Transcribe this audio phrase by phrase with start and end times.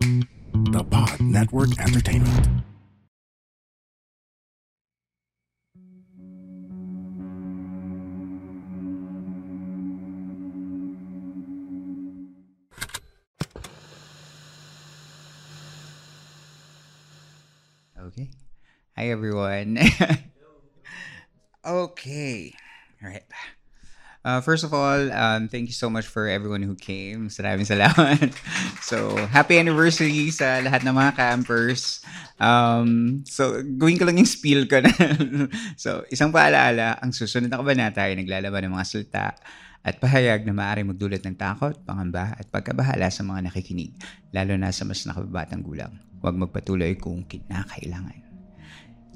[0.00, 2.64] The Pod Network Entertainment.
[17.98, 18.30] Okay.
[18.96, 19.78] Hi, everyone.
[21.66, 22.54] okay.
[23.02, 23.24] All right.
[24.26, 27.30] Uh, first of all, um, thank you so much for everyone who came.
[27.30, 28.34] Maraming salamat.
[28.90, 32.02] so, happy anniversary sa lahat ng mga campers.
[32.42, 34.90] Um, so, gawin ko lang yung spiel ko na.
[35.78, 39.38] so, isang paalaala, ang susunod na kabanata ay naglalaban ng mga salita
[39.86, 43.94] at pahayag na maaaring magdulot ng takot, pangamba at pagkabahala sa mga nakikinig,
[44.34, 45.94] lalo na sa mas nakababatang gulang.
[46.18, 48.25] Huwag magpatuloy kung kinakailangan.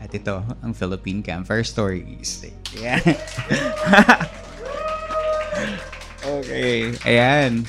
[0.00, 2.44] At ito, ang Philippine Campfire Stories.
[2.76, 3.00] Yeah.
[6.40, 6.92] okay.
[7.08, 7.64] Ayan.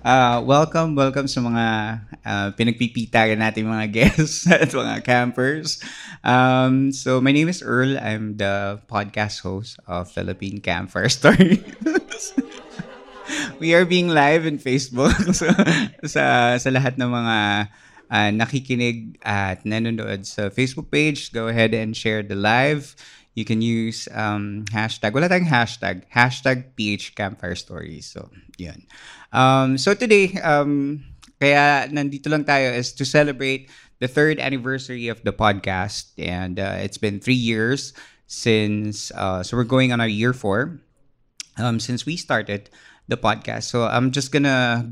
[0.00, 1.66] Uh, welcome, welcome sa mga
[2.24, 5.84] uh, pinagpipitagan natin mga guests at mga campers.
[6.24, 8.00] Um, so, my name is Earl.
[8.00, 11.60] I'm the podcast host of Philippine Campfire Stories.
[13.60, 15.46] we are being live in Facebook so,
[16.08, 17.36] sa sa lahat ng mga
[18.10, 21.32] uh, nakikinig at nanonood sa Facebook page.
[21.32, 22.98] Go ahead and share the live.
[23.38, 28.10] You can use um, hashtag, wala tayong hashtag, hashtag PH Campfire Stories.
[28.10, 28.28] So,
[28.58, 28.84] yun.
[29.32, 31.06] Um, so today, um,
[31.38, 33.70] kaya nandito lang tayo is to celebrate
[34.02, 36.10] the third anniversary of the podcast.
[36.18, 37.94] And uh, it's been three years
[38.26, 40.82] since, uh, so we're going on our year four
[41.56, 42.68] um, since we started
[43.08, 43.70] the podcast.
[43.70, 44.90] So I'm just gonna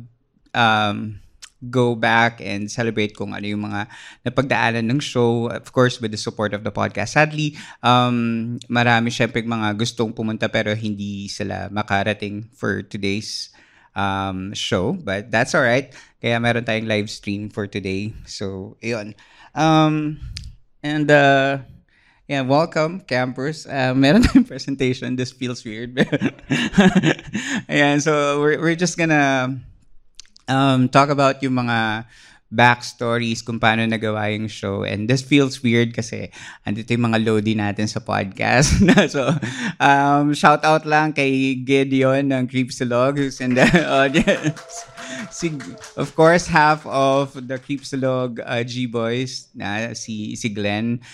[0.54, 1.20] um,
[1.66, 3.90] go back and celebrate kung ano yung mga
[4.22, 5.50] napagdaanan ng show.
[5.50, 7.18] Of course, with the support of the podcast.
[7.18, 13.50] Sadly, um, marami syempre mga gustong pumunta pero hindi sila makarating for today's
[13.98, 14.94] um, show.
[14.94, 15.90] But that's alright.
[16.22, 18.14] Kaya meron tayong live stream for today.
[18.26, 19.18] So, yun.
[19.54, 20.22] Um,
[20.82, 21.66] and, uh,
[22.28, 23.64] Yeah, welcome campers.
[23.64, 25.16] Uh, meron tayong presentation.
[25.16, 25.96] This feels weird.
[27.72, 29.56] Ayan, so we're, we're just gonna
[30.48, 32.08] um, talk about yung mga
[32.48, 34.82] backstories kung paano nagawa yung show.
[34.82, 36.32] And this feels weird kasi
[36.64, 38.72] andito yung mga loadie natin sa podcast.
[39.14, 39.36] so,
[39.76, 43.68] um, shout out lang kay Gideon ng Creepsilog who's in the
[44.00, 44.88] audience.
[45.28, 45.52] si,
[46.00, 51.04] of course, half of the Creepsilog uh, G-Boys, na si, si Glenn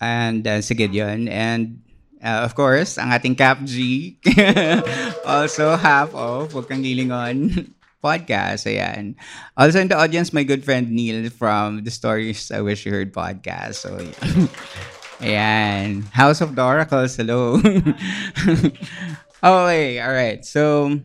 [0.00, 1.28] and uh, si Gideon.
[1.28, 1.84] And
[2.18, 4.18] Uh, of course, ang ating Cap G.
[5.22, 7.70] also half of Huwag Kang Lilingon
[8.02, 8.66] podcast.
[8.66, 9.14] Ayan.
[9.56, 13.12] Also in the audience, my good friend Neil from the Stories I Wish You Heard
[13.12, 13.82] podcast.
[13.82, 13.98] So,
[15.24, 16.06] ayan.
[16.10, 17.58] House of the Oracles, hello.
[19.42, 20.44] okay, all right.
[20.44, 20.98] So,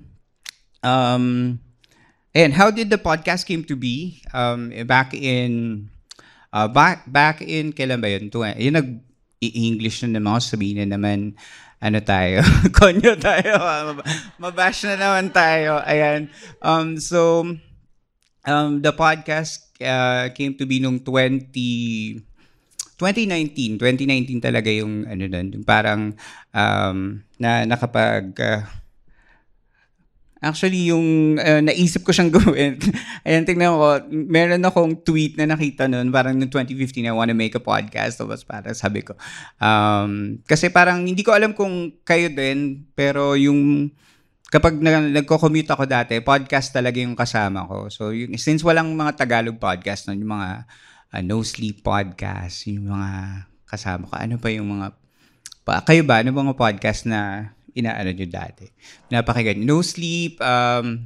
[0.83, 1.59] um,
[2.33, 4.21] and how did the podcast came to be?
[4.33, 5.89] Um, back in,
[6.51, 8.29] uh, back, back in, kailan ba yun?
[8.29, 8.89] Tw- yun nag,
[9.43, 11.35] i-English na naman sabihin na naman,
[11.83, 12.39] ano tayo,
[12.79, 13.59] konyo tayo,
[14.43, 15.83] mabash na naman tayo.
[15.83, 16.31] Ayan.
[16.63, 17.43] Um, so,
[18.47, 22.23] um, the podcast uh, came to be nung 20,
[22.95, 23.75] 2019.
[23.75, 26.15] 2019 talaga yung, ano nun, yung parang,
[26.55, 28.63] um, na nakapag, uh,
[30.43, 32.75] Actually, yung uh, naisip ko siyang gawin,
[33.23, 37.55] ayan, tingnan ko, meron akong tweet na nakita noon, parang noong 2015, I wanna make
[37.55, 38.19] a podcast.
[38.19, 39.15] Tapos parang sabi ko,
[39.63, 43.87] um, kasi parang hindi ko alam kung kayo din, pero yung,
[44.51, 47.87] kapag na, nagko-commute ako dati, podcast talaga yung kasama ko.
[47.87, 50.67] So, yung, since walang mga Tagalog podcast nun, yung mga
[51.15, 54.91] uh, no sleep podcast, yung mga kasama ko, ano pa yung mga,
[55.63, 58.65] pa, kayo ba, ano mga podcast na inaano nyo dati.
[59.09, 59.61] Napakinggan.
[59.61, 61.05] No Sleep, um,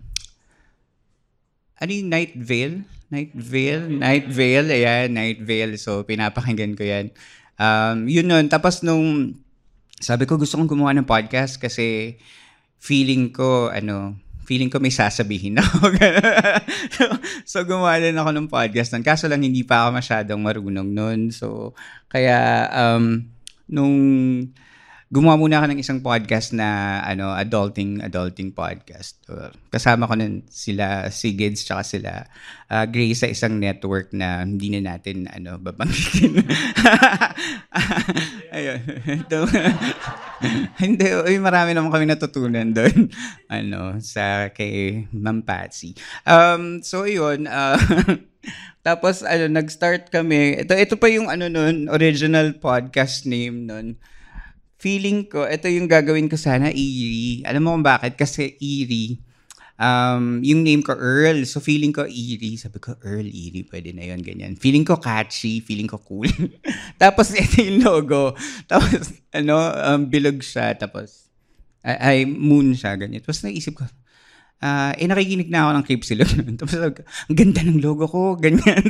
[1.77, 2.83] ano yung Night Vale?
[3.07, 3.85] Night Vale?
[3.87, 5.79] Night Vale, ayan, Night Vale.
[5.79, 7.13] So, pinapakinggan ko yan.
[7.57, 8.49] Um, yun nun.
[8.49, 9.37] Tapos nung,
[9.97, 12.17] sabi ko gusto kong gumawa ng podcast kasi
[12.81, 14.17] feeling ko, ano,
[14.47, 15.91] feeling ko may sasabihin ako.
[16.95, 17.03] so,
[17.51, 19.05] so, gumawa din ako ng podcast nun.
[19.05, 21.19] Kaso lang, hindi pa ako masyadong marunong nun.
[21.29, 21.77] So,
[22.09, 23.27] kaya, um,
[23.67, 23.95] nung
[25.07, 29.15] gumawa muna ako ng isang podcast na ano adulting adulting podcast.
[29.71, 32.11] Kasama ko nun sila si Gids tsaka sila
[32.67, 36.43] uh, Gray sa isang network na hindi na natin ano babanggitin.
[38.55, 38.83] Ayun.
[40.83, 43.07] hindi, oy, marami naman kami natutunan doon.
[43.47, 45.95] ano, sa kay Ma'am Patsy.
[46.27, 47.79] Um, so yun, uh,
[48.87, 50.67] tapos ano nag-start kami.
[50.67, 53.95] Ito ito pa yung ano noon, original podcast name noon
[54.77, 57.41] feeling ko, ito yung gagawin ko sana, Eerie.
[57.43, 58.13] Alam mo kung bakit?
[58.13, 59.17] Kasi Eerie,
[59.81, 61.45] um, yung name ko Earl.
[61.49, 62.57] So feeling ko Eerie.
[62.57, 64.53] Sabi ko, Earl, Eerie, pwede na yon ganyan.
[64.57, 66.29] Feeling ko catchy, feeling ko cool.
[67.01, 68.37] tapos ito yung logo.
[68.69, 70.77] Tapos, ano, um, bilog siya.
[70.77, 71.29] Tapos,
[71.85, 73.21] ay, ay moon siya, ganyan.
[73.25, 73.85] Tapos naisip ko,
[74.61, 76.29] uh, eh nakikinig na ako ng Cape Silog.
[76.59, 78.85] Tapos, ang ganda ng logo ko, ganyan.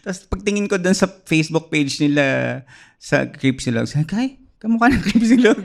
[0.00, 2.64] Tapos pagtingin ko doon sa Facebook page nila
[2.96, 4.16] sa Cape Silog, sabi ko,
[4.66, 5.62] kamukha ng silog.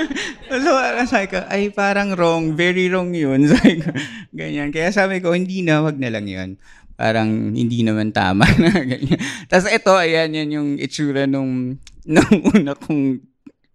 [0.48, 0.72] so,
[1.04, 3.44] sabi ko, ay parang wrong, very wrong yun.
[3.52, 3.92] Sabi ko,
[4.32, 4.72] ganyan.
[4.72, 6.56] Kaya sabi ko, hindi na, wag na lang yun.
[6.96, 8.72] Parang hindi naman tama na.
[8.80, 9.20] ganyan.
[9.44, 11.76] Tapos ito, ayan, yan yung itsura nung,
[12.08, 13.20] nung una kong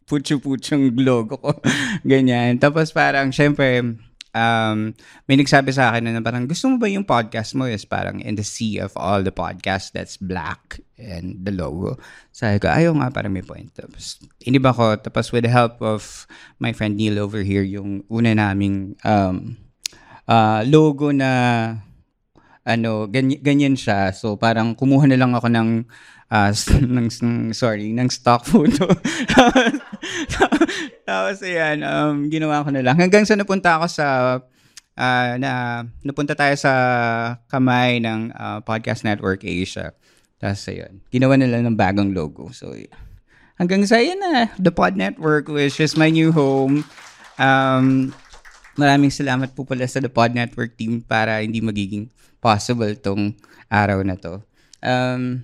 [0.10, 1.54] putyo-putyong logo ko.
[2.02, 2.58] ganyan.
[2.58, 3.86] Tapos parang, syempre,
[4.36, 4.92] um,
[5.32, 8.36] may nagsabi sa akin na parang gusto mo ba yung podcast mo is parang in
[8.36, 11.96] the sea of all the podcasts that's black and the logo.
[12.36, 13.72] Sabi ko, ayaw nga, parang may point.
[13.72, 15.00] Tapos, iniba ko.
[15.00, 16.28] Tapos, with the help of
[16.60, 19.56] my friend Neil over here, yung una naming um,
[20.28, 21.31] uh, logo na
[22.66, 24.12] ano, ganyan, ganyan siya.
[24.12, 25.70] So, parang kumuha na lang ako ng
[26.36, 26.52] uh,
[26.96, 27.08] ng,
[27.56, 28.92] sorry, ng stock photo.
[31.08, 33.00] Tapos, ayan, um, ginawa ko na lang.
[33.00, 34.08] Hanggang sa napunta ako sa,
[35.00, 36.74] uh, na, napunta tayo sa
[37.48, 39.96] kamay ng uh, Podcast Network Asia.
[40.42, 42.52] Tapos, ayun, ginawa nila ng bagong logo.
[42.52, 42.76] So,
[43.56, 46.84] hanggang sa, yun na, The Pod Network, which is my new home.
[47.40, 48.12] Um,
[48.76, 52.12] maraming salamat po pala sa The Pod Network team para hindi magiging
[52.44, 53.40] possible tong
[53.72, 54.44] araw na to.
[54.86, 55.42] Um,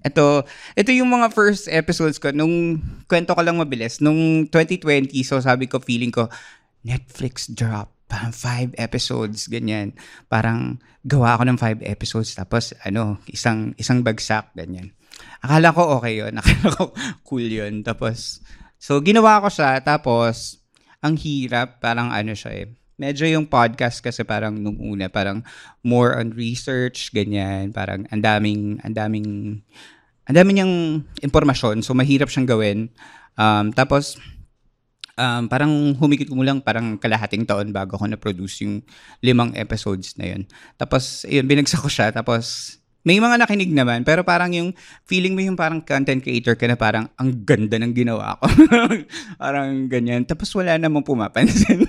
[0.00, 0.44] ito,
[0.76, 2.32] ito yung mga first episodes ko.
[2.32, 6.28] Nung kwento ko lang mabilis, nung 2020, so sabi ko, feeling ko,
[6.80, 7.92] Netflix drop.
[8.10, 9.94] Parang five episodes, ganyan.
[10.26, 14.90] Parang gawa ako ng five episodes, tapos ano, isang, isang bagsak, ganyan.
[15.44, 16.34] Akala ko okay yun.
[16.40, 16.84] Akala ko
[17.22, 17.84] cool yun.
[17.84, 18.40] Tapos,
[18.80, 20.64] so ginawa ko siya, tapos,
[21.00, 22.68] ang hirap, parang ano siya eh.
[23.00, 25.40] Medyo yung podcast kasi parang nung una, parang
[25.80, 27.72] more on research, ganyan.
[27.72, 29.28] Parang ang daming, ang daming,
[30.28, 30.76] ang daming niyang
[31.24, 31.80] impormasyon.
[31.80, 32.92] So, mahirap siyang gawin.
[33.40, 34.20] Um, tapos,
[35.16, 38.84] um, parang humigit mo lang parang kalahating taon bago ako na-produce yung
[39.24, 40.42] limang episodes na yun.
[40.76, 42.12] Tapos, yun, binagsak ko siya.
[42.12, 44.76] Tapos, may mga nakinig naman, pero parang yung
[45.08, 48.46] feeling mo yung parang content creator ka na parang ang ganda ng ginawa ko.
[49.42, 50.28] parang ganyan.
[50.28, 51.80] Tapos wala namang pumapansin.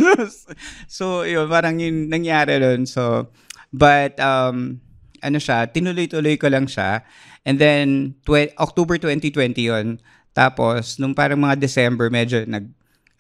[0.88, 2.88] so, yun, parang yung nangyari doon.
[2.88, 3.28] So,
[3.76, 4.80] but, um,
[5.22, 7.04] ano siya, tinuloy-tuloy ko lang siya.
[7.44, 9.88] And then, tw- October 2020 yon
[10.32, 12.72] Tapos, nung parang mga December, medyo nag,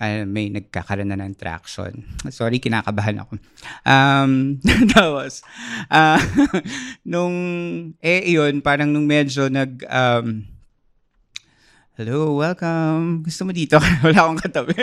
[0.02, 2.02] uh, may nagkakaroon na ng traction.
[2.34, 3.38] Sorry, kinakabahan ako.
[3.86, 4.58] Um,
[4.98, 5.46] tapos,
[5.94, 6.18] uh,
[7.12, 7.38] nung,
[8.02, 10.42] eh, yun, parang nung medyo nag, um,
[12.02, 13.22] hello, welcome.
[13.22, 13.78] Gusto mo dito?
[14.06, 14.74] Wala akong katabi.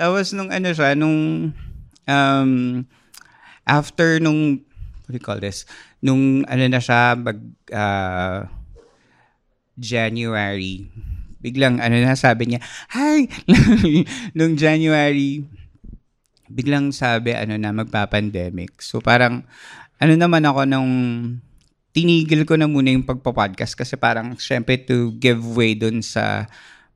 [0.00, 1.52] tapos, nung ano siya, nung,
[2.08, 2.52] um,
[3.68, 4.64] after nung,
[5.04, 5.68] what do you call this?
[6.00, 7.38] Nung, ano na siya, mag,
[7.76, 8.48] uh,
[9.76, 10.88] January,
[11.46, 12.60] biglang ano na sabi niya,
[12.90, 13.30] hi!
[14.36, 15.46] Nung January,
[16.50, 18.82] biglang sabi ano na magpa-pandemic.
[18.82, 19.46] So parang
[20.02, 20.92] ano naman ako nung
[21.94, 26.50] tinigil ko na muna yung pagpa-podcast kasi parang syempre to give way dun sa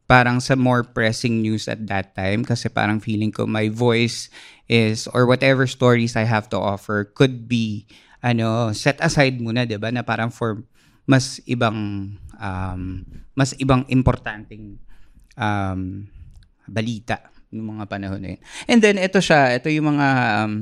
[0.04, 4.26] parang sa more pressing news at that time kasi parang feeling ko my voice
[4.66, 7.88] is or whatever stories I have to offer could be
[8.21, 10.66] ano set aside muna 'di ba na parang for
[11.09, 12.83] mas ibang um,
[13.37, 14.78] mas ibang importanteng
[15.37, 16.07] um,
[16.69, 18.40] balita ng mga panahon na yun.
[18.71, 20.09] And then, ito siya, ito yung mga
[20.47, 20.52] um,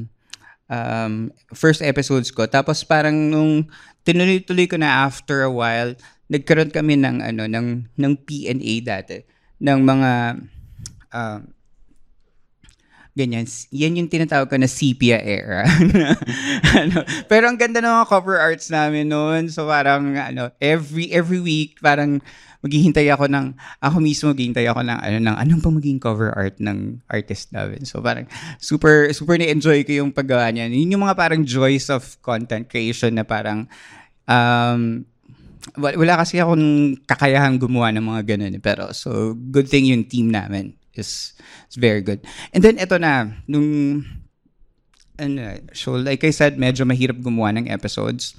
[0.73, 1.15] um,
[1.53, 2.49] first episodes ko.
[2.49, 3.69] Tapos parang nung
[4.09, 5.93] tinuloy-tuloy ko na after a while,
[6.29, 9.25] nagkaroon kami ng ano ng ng P&A dati
[9.59, 10.11] ng mga
[11.13, 11.41] uh,
[13.19, 13.51] ganyan.
[13.75, 15.67] Yan yung tinatawag ko na sepia era.
[16.79, 19.51] ano, pero ang ganda ng mga cover arts namin noon.
[19.51, 22.23] So parang ano, every every week parang
[22.63, 26.55] maghihintay ako ng ako mismo maghihintay ako ng ano ng anong pang maging cover art
[26.63, 27.83] ng artist namin.
[27.83, 28.31] So parang
[28.63, 30.71] super super ni-enjoy ko yung paggawa niyan.
[30.71, 33.67] Yun yung mga parang joys of content creation na parang
[34.31, 35.03] um
[35.75, 38.57] wala kasi akong kakayahang gumawa ng mga ganun.
[38.57, 38.63] Eh.
[38.63, 41.33] Pero so good thing yung team namin is
[41.71, 42.21] is very good.
[42.53, 44.03] And then ito na nung
[45.19, 48.39] ano, so like I said, medyo mahirap gumawa ng episodes.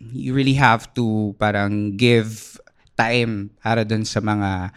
[0.00, 2.58] You really have to parang give
[2.98, 4.72] time para dun sa mga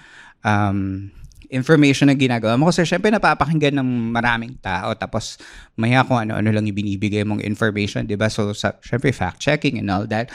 [0.45, 1.09] um,
[1.49, 2.69] information na ginagawa mo.
[2.69, 5.39] Kasi syempre napapakinggan ng maraming tao tapos
[5.79, 8.29] maya kung ano-ano lang ibinibigay mong information, di ba?
[8.29, 10.29] So, sa, syempre fact-checking and all that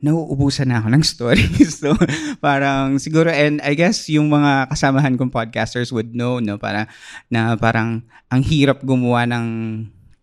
[0.00, 1.72] nauubusan na ako ng stories.
[1.82, 1.92] So,
[2.40, 6.88] parang siguro, and I guess yung mga kasamahan kong podcasters would know, no, para,
[7.28, 9.46] na parang ang hirap gumawa ng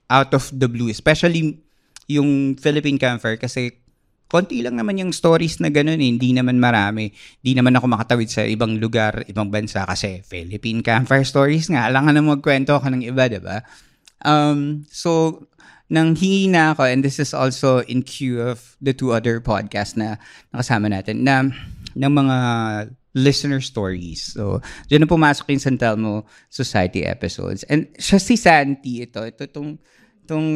[0.10, 1.62] out of the blue, especially
[2.06, 3.84] yung Philippine Campfire kasi
[4.34, 6.10] konti lang naman yung stories na ganun eh.
[6.10, 7.14] Hindi naman marami.
[7.46, 11.86] Hindi naman ako makatawid sa ibang lugar, ibang bansa kasi Philippine campfire stories nga.
[11.86, 13.62] Alam nga na magkwento ka ng iba, diba?
[14.26, 15.38] Um, so,
[15.94, 19.94] nang hingi na ako, and this is also in queue of the two other podcasts
[19.94, 20.18] na
[20.50, 21.54] nakasama natin, na
[21.94, 22.38] ng mga
[23.14, 24.34] listener stories.
[24.34, 24.58] So,
[24.90, 27.62] dyan na pumasok yung San Telmo Society episodes.
[27.70, 29.22] And siya si Santi ito.
[29.22, 29.78] Ito itong
[30.24, 30.56] Tung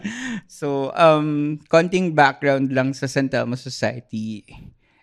[0.48, 4.42] so, um, konting background lang sa San Telmo Society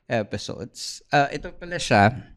[0.09, 1.05] episodes.
[1.13, 2.35] Uh, ito pala siya.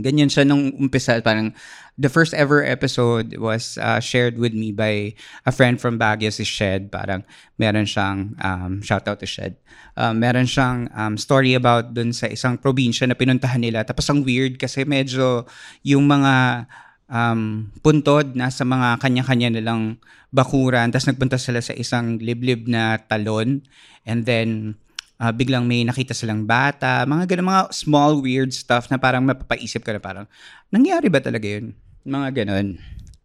[0.00, 1.20] Ganyan siya nung umpisa.
[1.20, 1.52] Parang
[2.00, 5.12] the first ever episode was uh, shared with me by
[5.44, 6.88] a friend from Baguio, si Shed.
[6.88, 7.20] Parang
[7.60, 9.60] meron siyang, um, shout out to Shed.
[9.92, 13.84] Uh, meron siyang um, story about dun sa isang probinsya na pinuntahan nila.
[13.84, 15.44] Tapos ang weird kasi medyo
[15.84, 16.64] yung mga
[17.12, 20.00] um, puntod nasa mga kanya-kanya nilang
[20.32, 20.88] bakuran.
[20.88, 23.60] Tapos nagpunta sila sa isang liblib na talon.
[24.08, 24.80] And then,
[25.20, 27.04] uh, biglang may nakita silang bata.
[27.04, 30.26] Mga ganun, mga small weird stuff na parang mapapaisip ka na parang,
[30.72, 31.76] nangyari ba talaga yun?
[32.06, 32.78] Mga ganun.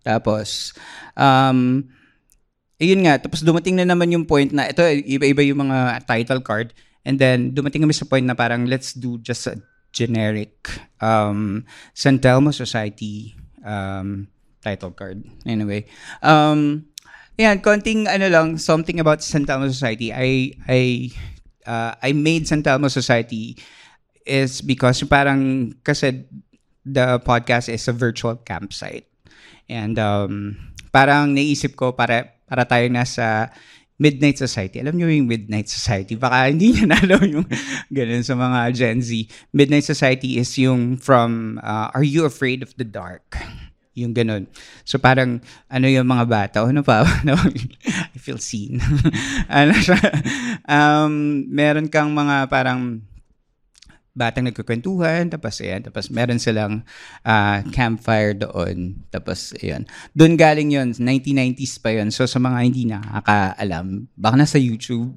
[0.04, 0.72] Tapos,
[1.20, 1.84] um,
[2.80, 6.72] ayun nga, tapos dumating na naman yung point na, ito, iba-iba yung mga title card.
[7.08, 9.60] And then, dumating kami sa point na parang, let's do just a
[9.92, 10.70] generic
[11.02, 11.66] um,
[11.96, 13.34] San Telmo Society
[13.66, 14.28] um,
[14.62, 15.24] title card.
[15.48, 15.88] Anyway,
[16.22, 16.86] um,
[17.38, 20.14] yan, konting ano lang, something about San Telmo Society.
[20.14, 21.12] I, I,
[21.68, 23.60] uh, I made San Telmo Society
[24.26, 26.26] is because parang, kasi
[26.88, 29.06] the podcast is a virtual campsite.
[29.68, 30.56] And um,
[30.96, 33.52] parang naisip ko para para tayo nasa
[34.00, 34.80] Midnight Society.
[34.80, 36.16] Alam niyo yung Midnight Society?
[36.16, 37.48] Baka hindi niya na alam yung
[37.98, 39.28] ganun sa mga Gen Z.
[39.52, 43.36] Midnight Society is yung from uh, Are You Afraid of the Dark?
[43.98, 44.46] Yung ganun.
[44.86, 47.02] So parang ano yung mga bata, ano pa?
[48.14, 48.78] I feel seen.
[49.50, 49.98] ano siya?
[50.70, 53.02] Um, meron kang mga parang
[54.18, 56.82] batang nagkukwentuhan, tapos ayan, tapos meron silang
[57.22, 59.86] uh, campfire doon, tapos ayan.
[60.18, 65.14] Doon galing yon 1990s pa yon So sa mga hindi nakakaalam, baka nasa YouTube.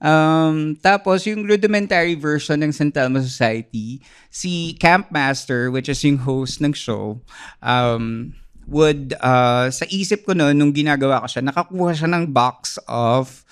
[0.00, 4.00] Um, tapos yung rudimentary version ng San Telmo Society,
[4.32, 7.20] si Campmaster, which is yung host ng show,
[7.60, 8.32] um,
[8.64, 13.44] would, uh, sa isip ko noon, nung ginagawa ko siya, nakakuha siya ng box of,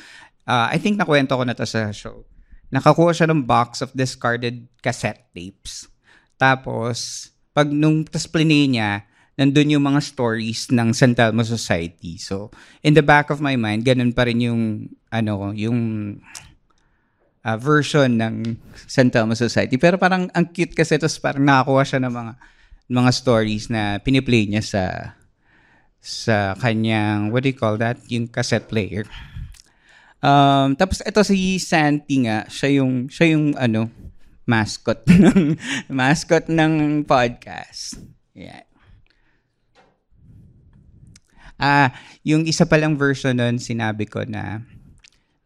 [0.49, 2.25] uh, I think nakwento ko na to sa show
[2.69, 5.89] nakakuha siya ng box of discarded cassette tapes.
[6.37, 12.19] Tapos, pag nung tas niya, nandun yung mga stories ng San Telmo Society.
[12.19, 12.51] So,
[12.83, 15.79] in the back of my mind, ganun pa rin yung, ano, yung
[17.47, 18.59] uh, version ng
[18.91, 19.79] San Telmo Society.
[19.79, 22.33] Pero parang ang cute kasi, tapos parang nakakuha siya ng mga,
[22.91, 24.85] mga stories na piniplay niya sa
[25.99, 27.99] sa kanyang, what do you call that?
[28.07, 29.05] Yung cassette player.
[30.19, 33.91] Um, tapos ito si Santi nga, siya yung siya yung ano,
[34.49, 35.55] mascot ng
[35.91, 38.03] mascot ng podcast.
[38.35, 38.68] Yeah.
[41.59, 41.91] Ah,
[42.23, 44.63] yung isa palang version nun, sinabi ko na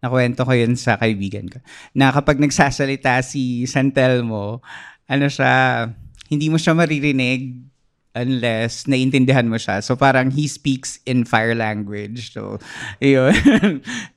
[0.05, 1.59] nakwento ko yun sa kaibigan ko.
[1.97, 4.61] Na kapag nagsasalita si Santelmo,
[5.09, 5.89] ano siya,
[6.29, 7.72] hindi mo siya maririnig
[8.13, 9.81] unless naiintindihan mo siya.
[9.81, 12.33] So parang he speaks in fire language.
[12.33, 12.61] So
[13.01, 13.33] yun,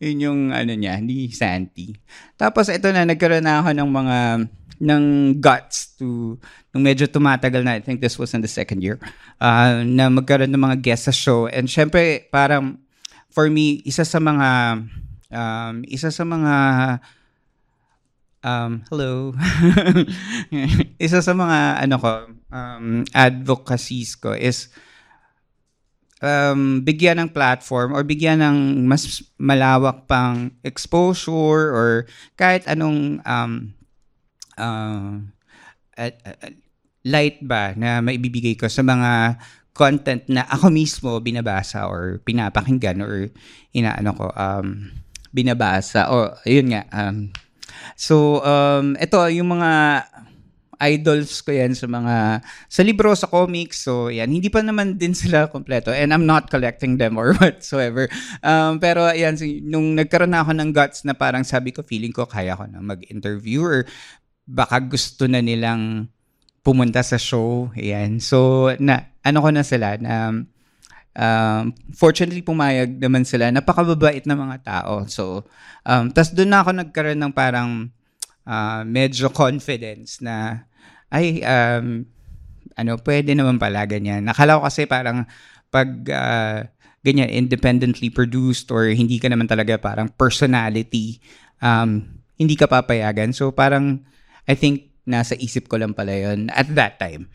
[0.04, 1.96] yun yung ano niya, ni Santi.
[2.36, 4.18] Tapos ito na, nagkaroon na ako ng mga
[4.76, 5.04] ng
[5.40, 6.36] guts to
[6.76, 9.00] nung medyo tumatagal na I think this was in the second year
[9.40, 12.76] uh, na magkaroon ng mga guests sa show and syempre parang
[13.32, 14.84] for me isa sa mga
[15.32, 16.54] um, isa sa mga
[18.46, 19.34] Um, hello.
[21.02, 24.72] Isa sa mga ano ko, um, advocacies ko is
[26.24, 31.90] um, bigyan ng platform or bigyan ng mas malawak pang exposure or
[32.40, 33.76] kahit anong um,
[34.56, 35.20] uh,
[36.00, 36.52] uh, uh,
[37.06, 39.38] light ba na maibibigay ko sa mga
[39.76, 43.28] content na ako mismo binabasa or pinapakinggan or
[43.76, 44.90] inaano ko um
[45.36, 47.28] binabasa o yun nga um
[48.00, 49.72] so um ito yung mga
[50.80, 53.86] idols ko yan sa mga sa libro sa comics.
[53.88, 54.32] So yan.
[54.32, 55.92] Hindi pa naman din sila kompleto.
[55.92, 58.08] And I'm not collecting them or whatsoever.
[58.44, 62.28] Um, pero yan nung nagkaroon na ako ng guts na parang sabi ko feeling ko
[62.28, 63.78] kaya ko na mag-interview or
[64.46, 66.10] baka gusto na nilang
[66.66, 67.70] pumunta sa show.
[67.78, 68.18] Yan.
[68.22, 70.46] So na ano ko na sila na
[71.16, 71.64] um,
[71.96, 73.50] fortunately pumayag naman sila.
[73.50, 75.08] Napakababait na mga tao.
[75.08, 75.48] So
[75.88, 77.90] um, tas doon na ako nagkaroon ng parang
[78.48, 80.66] uh, medyo confidence na
[81.12, 82.06] ay um,
[82.76, 84.26] ano pwede naman pala ganyan.
[84.26, 85.26] Nakala ko kasi parang
[85.70, 86.66] pag uh,
[87.06, 91.22] ganyan independently produced or hindi ka naman talaga parang personality
[91.62, 93.32] um, hindi ka papayagan.
[93.32, 94.04] So parang
[94.46, 97.30] I think nasa isip ko lang pala yon at that time.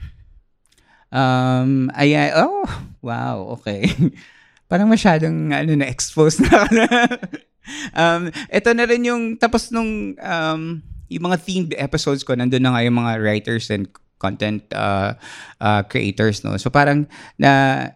[1.11, 2.67] Um, ay, oh,
[3.03, 3.91] wow, okay.
[4.71, 6.63] parang masyadong ano na expose na
[7.99, 10.63] um, ito na rin yung tapos nung um,
[11.11, 13.91] yung mga themed episodes ko, nandun na nga yung mga writers and
[14.21, 15.17] content uh,
[15.59, 16.55] uh, creators no?
[16.61, 17.09] So parang
[17.41, 17.51] na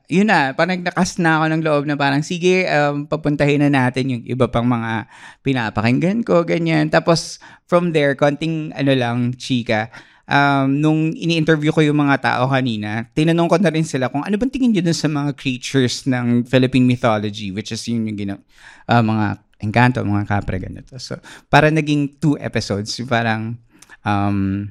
[0.08, 4.08] yun na parang nakas na ako ng loob na parang sige um, papuntahin na natin
[4.08, 5.04] yung iba pang mga
[5.44, 6.88] pinapakinggan ko ganyan.
[6.88, 9.92] Tapos from there konting ano lang chika.
[10.24, 14.40] Um, nung ini-interview ko yung mga tao kanina, tinanong ko na rin sila kung ano
[14.40, 18.44] bang tingin nyo sa mga creatures ng Philippine mythology, which is yun yung gina-
[18.88, 21.00] uh, mga Encanto, mga kapre, ganito.
[21.00, 21.16] So,
[21.48, 23.56] para naging two episodes, parang,
[24.04, 24.68] um,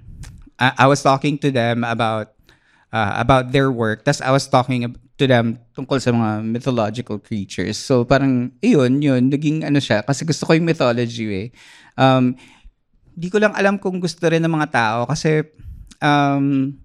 [0.61, 2.37] I, I was talking to them about,
[2.93, 7.81] uh, about their work, tas I was talking to them tungkol sa mga mythological creatures.
[7.81, 11.47] So, parang, yun, yun, naging ano siya, kasi gusto ko yung mythology eh.
[11.97, 12.37] Um,
[13.13, 15.45] di ko lang alam kung gusto rin ng mga tao, kasi,
[16.01, 16.77] um,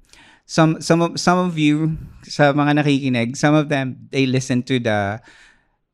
[0.49, 4.81] some, some, of, some of you, sa mga nakikinig, some of them, they listen to
[4.81, 5.21] the,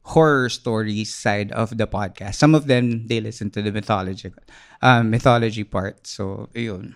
[0.04, 2.36] horror stories side of the podcast.
[2.36, 4.28] Some of them they listen to the mythology
[4.84, 6.04] um, mythology part.
[6.06, 6.92] So, ayun.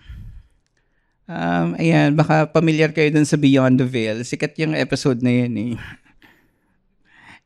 [1.29, 4.17] Um, ayan, baka familiar kayo dun sa Beyond the Veil.
[4.25, 5.73] Sikat yung episode na yun eh.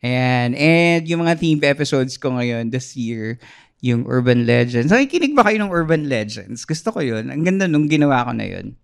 [0.03, 0.55] Ayan.
[0.55, 3.39] And yung mga theme episodes ko ngayon this year,
[3.83, 4.91] yung Urban Legends.
[4.91, 6.63] Nakikinig ba kayo ng Urban Legends?
[6.63, 7.27] Gusto ko yun.
[7.27, 8.79] Ang ganda nung ginawa ko na yun.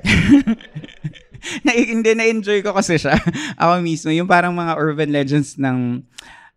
[1.64, 3.16] na, hindi, na-enjoy ko kasi siya.
[3.60, 6.02] Ako mismo, yung parang mga urban legends ng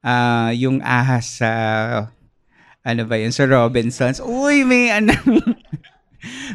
[0.03, 1.51] uh, yung ahas sa,
[2.81, 4.21] ano ba yun, sa Robinsons.
[4.23, 5.13] Uy, may ano,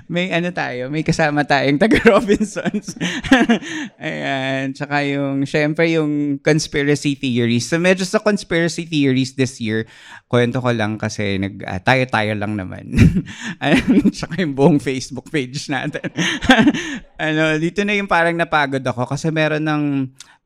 [0.06, 2.94] may ano tayo, may kasama tayong taga Robinsons.
[3.98, 7.66] Ayan, tsaka yung, syempre yung conspiracy theories.
[7.66, 9.86] So medyo sa conspiracy theories this year,
[10.30, 12.94] kwento ko lang kasi nag, uh, tayo-tayo lang naman.
[14.16, 16.06] tsaka yung buong Facebook page natin.
[17.26, 19.84] ano, dito na yung parang napagod ako kasi meron ng,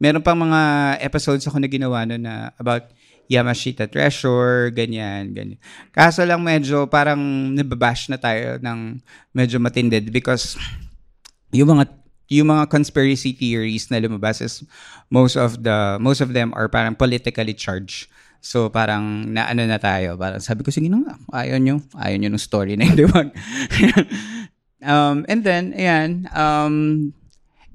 [0.01, 0.61] meron pang mga
[1.05, 2.89] episodes ako na ginawa no na about
[3.31, 5.61] Yamashita Treasure, ganyan, ganyan.
[5.95, 8.99] Kaso lang medyo parang nababash na tayo ng
[9.31, 10.59] medyo matindid because
[11.55, 11.87] yung mga
[12.31, 14.67] yung mga conspiracy theories na lumabas is
[15.15, 18.11] most of the most of them are parang politically charged.
[18.43, 20.19] So parang naano na tayo.
[20.19, 21.15] Parang sabi ko sige na nga,
[21.47, 21.83] ayaw nyo.
[21.95, 23.31] Ayaw nyo ng story na hindi wag.
[24.83, 27.11] um, and then, ayan, um,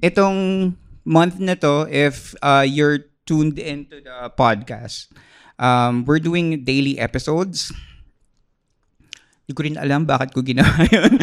[0.02, 0.72] itong
[1.06, 5.12] month na to, if uh, you're tuned into the podcast,
[5.56, 7.72] Um, we're doing daily episodes.
[9.46, 11.16] Hindi ko rin alam bakit ko ginawa yun.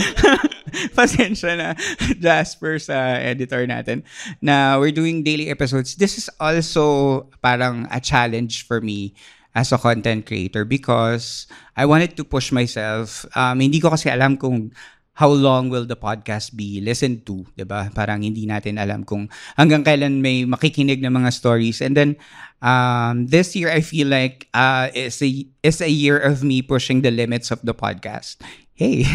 [0.97, 1.69] Pasensya na,
[2.17, 4.01] Jasper, sa editor natin,
[4.41, 5.99] na we're doing daily episodes.
[5.99, 9.13] This is also parang a challenge for me
[9.53, 11.45] as a content creator because
[11.77, 13.25] I wanted to push myself.
[13.37, 14.73] Um, hindi ko kasi alam kung
[15.13, 17.93] how long will the podcast be listened to, 'di ba?
[17.93, 21.85] Parang hindi natin alam kung hanggang kailan may makikinig ng mga stories.
[21.85, 22.17] And then
[22.65, 25.29] um, this year I feel like uh is a
[25.61, 28.41] is a year of me pushing the limits of the podcast.
[28.73, 29.05] Hey,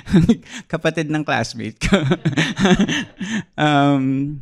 [0.72, 1.92] kapatid ng classmate ko.
[3.60, 4.40] um,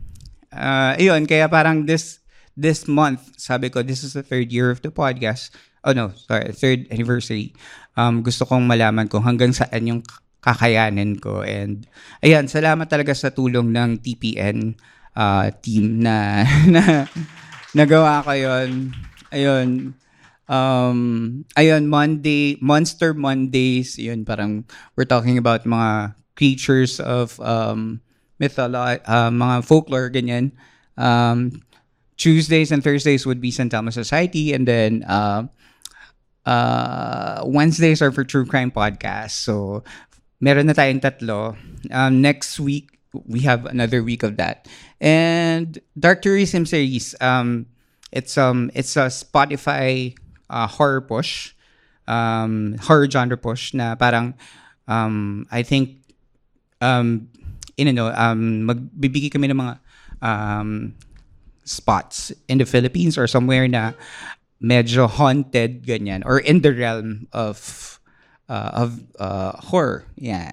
[0.54, 2.22] uh, ayun, kaya parang this
[2.54, 5.50] this month, sabi ko, this is the third year of the podcast.
[5.82, 7.58] Oh no, sorry, third anniversary.
[7.98, 10.00] Um, gusto kong malaman kung hanggang saan yung
[10.42, 11.46] kakayanin ko.
[11.46, 11.86] And
[12.20, 14.74] ayan, salamat talaga sa tulong ng TPN
[15.14, 16.42] uh, team na,
[16.74, 17.06] na
[17.72, 18.92] nagawa ko yon.
[19.32, 19.94] Ayun.
[20.50, 20.98] Um,
[21.56, 28.02] ayun, Monday, Monster Mondays, yun, parang we're talking about mga creatures of um,
[28.36, 30.52] mytholo- uh, mga folklore, ganyan.
[30.98, 31.62] Um,
[32.18, 35.48] Tuesdays and Thursdays would be San Telmo Society, and then uh,
[36.44, 39.32] uh, Wednesdays are for True Crime Podcast.
[39.42, 39.82] So,
[40.42, 41.54] meron na tayong tatlo.
[41.94, 44.66] Um, next week, we have another week of that.
[44.98, 47.70] And Dark Tourism series, um,
[48.10, 50.18] it's um it's a Spotify
[50.50, 51.54] uh, horror push,
[52.10, 54.34] um, horror genre push na parang
[54.90, 56.02] um, I think
[56.82, 57.30] um,
[57.78, 59.74] in ano, um, magbibigay kami ng mga
[60.20, 60.98] um,
[61.62, 63.94] spots in the Philippines or somewhere na
[64.62, 67.98] medyo haunted ganyan or in the realm of
[68.52, 70.04] uh, of uh, horror.
[70.20, 70.52] Yeah.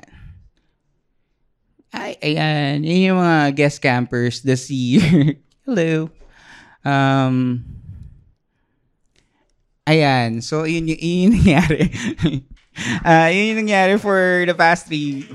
[1.91, 2.87] Ay, ayan.
[2.87, 5.35] Yun yung mga guest campers this year.
[5.67, 6.07] Hello.
[6.85, 7.65] Um,
[9.83, 10.39] ayan.
[10.39, 11.81] So, yun, yun, yun yung nangyari.
[13.03, 15.27] uh, yun yung nangyari for the past three...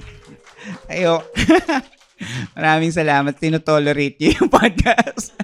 [0.89, 1.21] Ayo.
[2.59, 3.35] Maraming salamat.
[3.37, 5.35] Tinotolerate niyo yung podcast.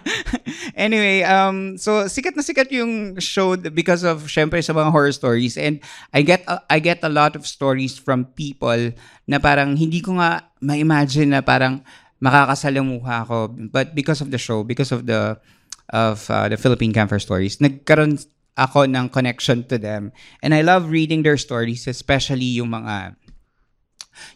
[0.78, 5.58] anyway, um, so sikat na sikat yung show because of, syempre, sa mga horror stories.
[5.58, 5.82] And
[6.14, 8.94] I get, uh, I get a lot of stories from people
[9.26, 11.82] na parang hindi ko nga ma-imagine na parang
[12.22, 13.50] makakasalamuha ako.
[13.70, 15.40] But because of the show, because of the,
[15.90, 18.20] of uh, the Philippine Camper Stories, nagkaroon
[18.60, 20.12] ako ng connection to them.
[20.44, 23.16] And I love reading their stories, especially yung mga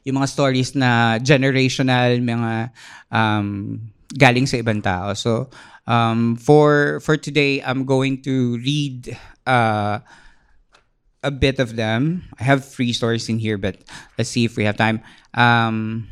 [0.04, 2.70] yung mga stories na generational, mga
[3.10, 3.80] um,
[4.14, 5.14] galing sa ibang tao.
[5.14, 5.50] So,
[5.86, 9.16] um, for for today, I'm going to read
[9.46, 10.00] uh,
[11.24, 12.28] a bit of them.
[12.38, 13.80] I have three stories in here, but
[14.20, 15.00] let's see if we have time.
[15.32, 16.08] Um,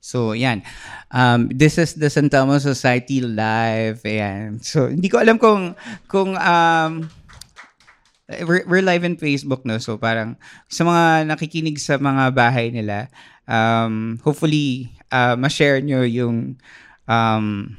[0.00, 0.62] so, yan.
[1.10, 4.06] Um, this is the San Telmo Society Live.
[4.06, 4.62] Ayan.
[4.62, 5.74] So, hindi ko alam kung,
[6.06, 7.10] kung um,
[8.46, 9.78] we're, we're live in Facebook, no?
[9.78, 10.36] So parang
[10.68, 13.12] sa mga nakikinig sa mga bahay nila,
[13.46, 16.56] um, hopefully, uh, ma-share nyo yung
[17.08, 17.76] um,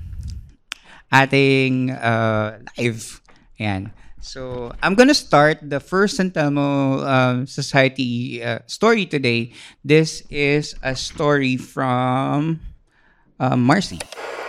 [1.12, 3.22] ating uh, live.
[3.60, 3.92] Ayan.
[4.24, 9.52] So, I'm gonna start the first San Telmo um, Society uh, story today.
[9.84, 12.64] This is a story from
[13.36, 14.00] uh, Marcy.
[14.00, 14.43] Alright.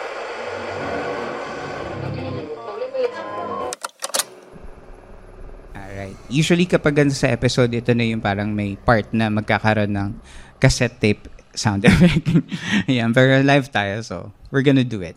[6.33, 10.09] Usually kapag sa episode, ito na yung parang may part na magkakaroon ng
[10.57, 12.27] cassette tape sound effect.
[12.91, 14.17] Ayan, pero live tayo, so
[14.51, 15.17] we're gonna do it.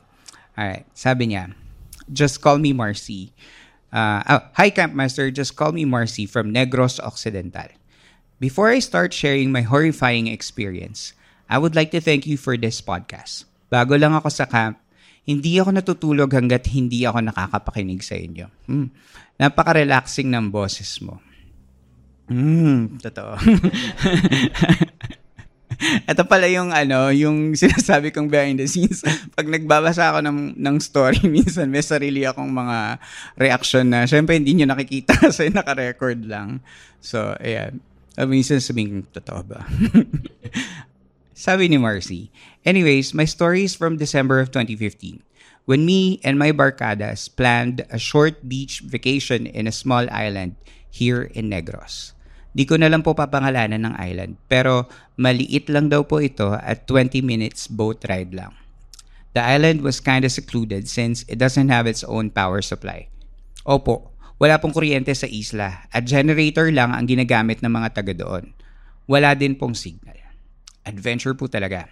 [0.58, 0.86] Alright.
[0.94, 1.54] Sabi niya,
[2.12, 3.34] just call me Marcy.
[3.94, 7.72] Uh, oh, hi Campmaster, just call me Marcy from Negros Occidental.
[8.38, 11.14] Before I start sharing my horrifying experience,
[11.50, 13.48] I would like to thank you for this podcast.
[13.72, 14.78] Bago lang ako sa camp,
[15.28, 18.48] hindi ako natutulog hanggat hindi ako nakakapakinig sa inyo.
[18.72, 18.88] Hmm.
[19.36, 21.20] Napaka-relaxing ng boses mo.
[22.32, 23.36] Hmm, totoo.
[26.10, 29.06] Ito pala yung ano, yung sinasabi kong behind the scenes.
[29.38, 32.98] Pag nagbabasa ako ng, ng story, minsan may sarili akong mga
[33.38, 36.64] reaction na syempre hindi nyo nakikita kasi naka-record lang.
[37.04, 37.84] So, ayan.
[38.18, 39.62] Minsan sabihin, totoo ba?
[41.38, 42.34] Sabi ni Marcy.
[42.66, 45.22] Anyways, my story is from December of 2015
[45.70, 50.58] when me and my barcadas planned a short beach vacation in a small island
[50.90, 52.18] here in Negros.
[52.58, 56.90] Di ko na lang po papangalanan ng island, pero maliit lang daw po ito at
[56.90, 58.58] 20 minutes boat ride lang.
[59.38, 63.14] The island was kind of secluded since it doesn't have its own power supply.
[63.62, 64.10] Opo,
[64.42, 68.58] wala pong kuryente sa isla at generator lang ang ginagamit ng mga taga doon.
[69.06, 70.27] Wala din pong signal.
[70.88, 71.92] Adventure po talaga.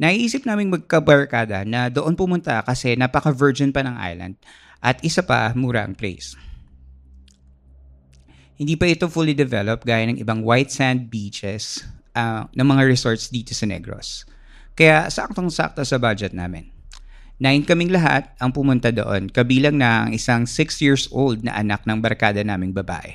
[0.00, 4.40] Naiisip naming magkabarkada na doon pumunta kasi napaka-virgin pa ng island
[4.80, 6.36] at isa pa, mura ang place.
[8.56, 11.84] Hindi pa ito fully developed gaya ng ibang white sand beaches
[12.16, 14.24] uh, ng mga resorts dito sa Negros.
[14.72, 16.72] Kaya saktong-sakto sa budget namin.
[17.36, 21.84] Nine kaming lahat ang pumunta doon, kabilang na ang isang 6 years old na anak
[21.84, 23.12] ng barkada naming babae.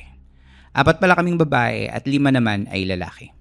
[0.77, 3.33] Apat pala kaming babae at lima naman ay lalaki.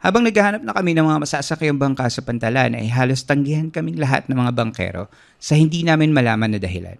[0.00, 4.24] Habang naghahanap na kami ng mga masasakyang bangka sa pantalan ay halos tanggihan kaming lahat
[4.32, 6.96] ng mga bangkero sa hindi namin malaman na dahilan.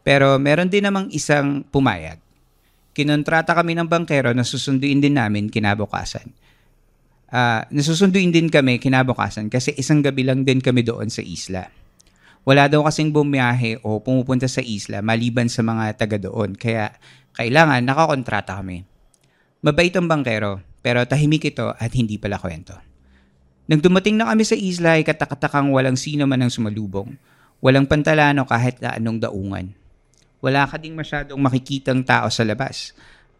[0.00, 2.16] Pero meron din namang isang pumayag.
[2.96, 6.32] Kinontrata kami ng bangkero na susunduin din namin kinabukasan.
[7.32, 11.68] Uh, nasusunduin din kami kinabukasan kasi isang gabi lang din kami doon sa isla.
[12.48, 16.96] Wala daw kasing bumiyahe o pumupunta sa isla maliban sa mga taga doon kaya
[17.36, 18.88] kailangan nakakontrata kami.
[19.60, 22.74] Mabait ang bangkero pero tahimik ito at hindi pala kwento.
[23.70, 27.14] Nang dumating na kami sa isla ay katakatakang walang sino man ang sumalubong.
[27.62, 29.70] Walang pantalano kahit na anong daungan.
[30.42, 32.90] Wala ka ding masyadong makikitang tao sa labas.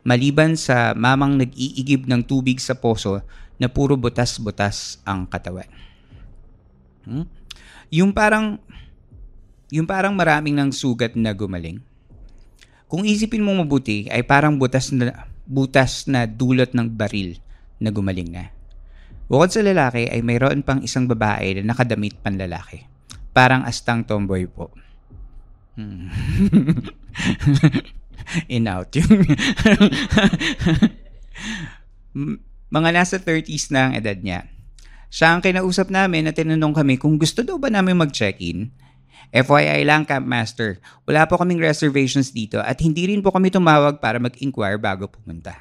[0.07, 3.19] Maliban sa mamang nag-iigib ng tubig sa poso
[3.59, 5.67] na puro butas-butas ang katawan.
[7.03, 7.27] Hmm?
[7.91, 8.63] Yung parang
[9.73, 11.81] Yung parang maraming ng sugat na gumaling.
[12.93, 17.37] Kung isipin mo mabuti, ay parang butas na, butas na dulot ng baril
[17.77, 18.49] na gumaling na.
[19.29, 22.89] Bukod sa lalaki ay mayroon pang isang babae na nakadamit panlalaki.
[23.37, 24.73] Parang astang tomboy po.
[25.77, 26.09] Hmm.
[28.53, 29.09] In out yung
[32.77, 34.45] mga nasa 30s na ang edad niya.
[35.13, 38.73] Siya ang kinausap namin na tinanong kami kung gusto daw ba namin mag-check-in
[39.31, 44.19] FYI lang, Campmaster, wala po kaming reservations dito at hindi rin po kami tumawag para
[44.19, 45.55] mag-inquire bago pumunta.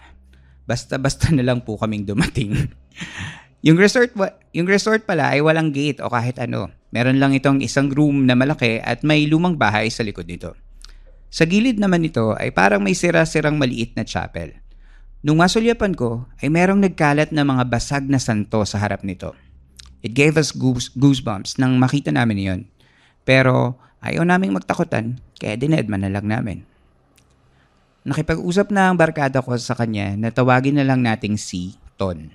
[0.65, 2.55] Basta-basta na lang po kaming dumating.
[3.67, 4.15] yung resort
[4.51, 6.73] yung resort pala ay walang gate o kahit ano.
[6.91, 10.57] Meron lang itong isang room na malaki at may lumang bahay sa likod nito.
[11.31, 14.51] Sa gilid naman nito ay parang may sira-sirang maliit na chapel.
[15.23, 19.31] Nung masulyapan ko ay merong nagkalat na mga basag na santo sa harap nito.
[20.01, 22.61] It gave us goose, goosebumps nang makita namin yon.
[23.23, 26.65] Pero ayaw naming magtakutan, kaya dinedman na lang namin.
[28.01, 32.33] Nakipag-usap na ang barkada ko sa kanya na tawagin na lang nating si Ton.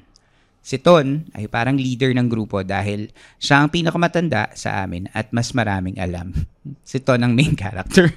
[0.67, 5.55] Si Ton ay parang leader ng grupo dahil siya ang pinakamatanda sa amin at mas
[5.55, 6.35] maraming alam.
[6.83, 8.11] Si Ton ang main character.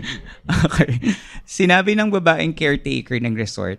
[0.66, 0.98] okay.
[1.46, 3.78] Sinabi ng babaeng caretaker ng resort,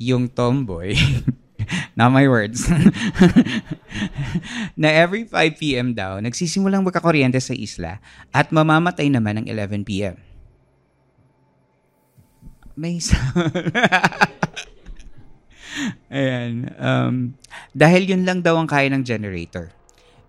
[0.00, 0.96] yung tomboy,
[1.98, 2.68] Not my words.
[4.80, 5.94] na every 5 p.m.
[5.96, 7.98] daw, nagsisimulang magkakuryente sa isla
[8.30, 10.16] at mamamatay naman ng 11 p.m.
[12.72, 12.98] May
[16.12, 16.72] Ayan.
[16.76, 17.14] Um,
[17.72, 19.72] dahil yun lang daw ang kaya ng generator.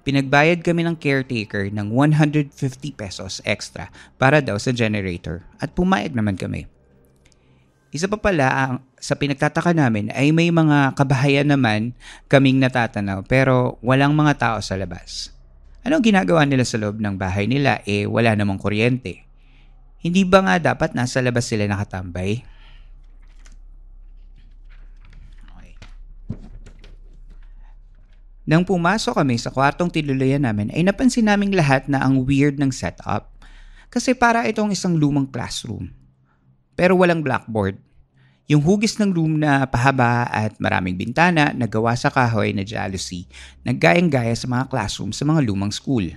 [0.04, 2.52] Pinagbayad kami ng caretaker ng 150
[2.92, 3.88] pesos extra
[4.20, 6.68] para daw sa generator at pumayag naman kami.
[7.94, 11.94] Isa pa pala, ang, sa pinagtataka namin ay may mga kabahayan naman
[12.26, 15.30] kaming natatanaw pero walang mga tao sa labas.
[15.86, 17.86] Anong ginagawa nila sa loob ng bahay nila?
[17.86, 19.22] Eh, wala namang kuryente.
[20.02, 22.42] Hindi ba nga dapat nasa labas sila nakatambay?
[25.54, 25.74] Okay.
[28.50, 32.74] Nang pumasok kami sa kwartong tinuluyan namin ay napansin naming lahat na ang weird ng
[32.74, 33.30] setup.
[33.94, 35.94] Kasi para itong isang lumang classroom
[36.74, 37.78] pero walang blackboard.
[38.52, 43.24] Yung hugis ng room na pahaba at maraming bintana na gawa sa kahoy na jealousy,
[43.64, 46.12] naggayang-gaya sa mga classroom sa mga lumang school.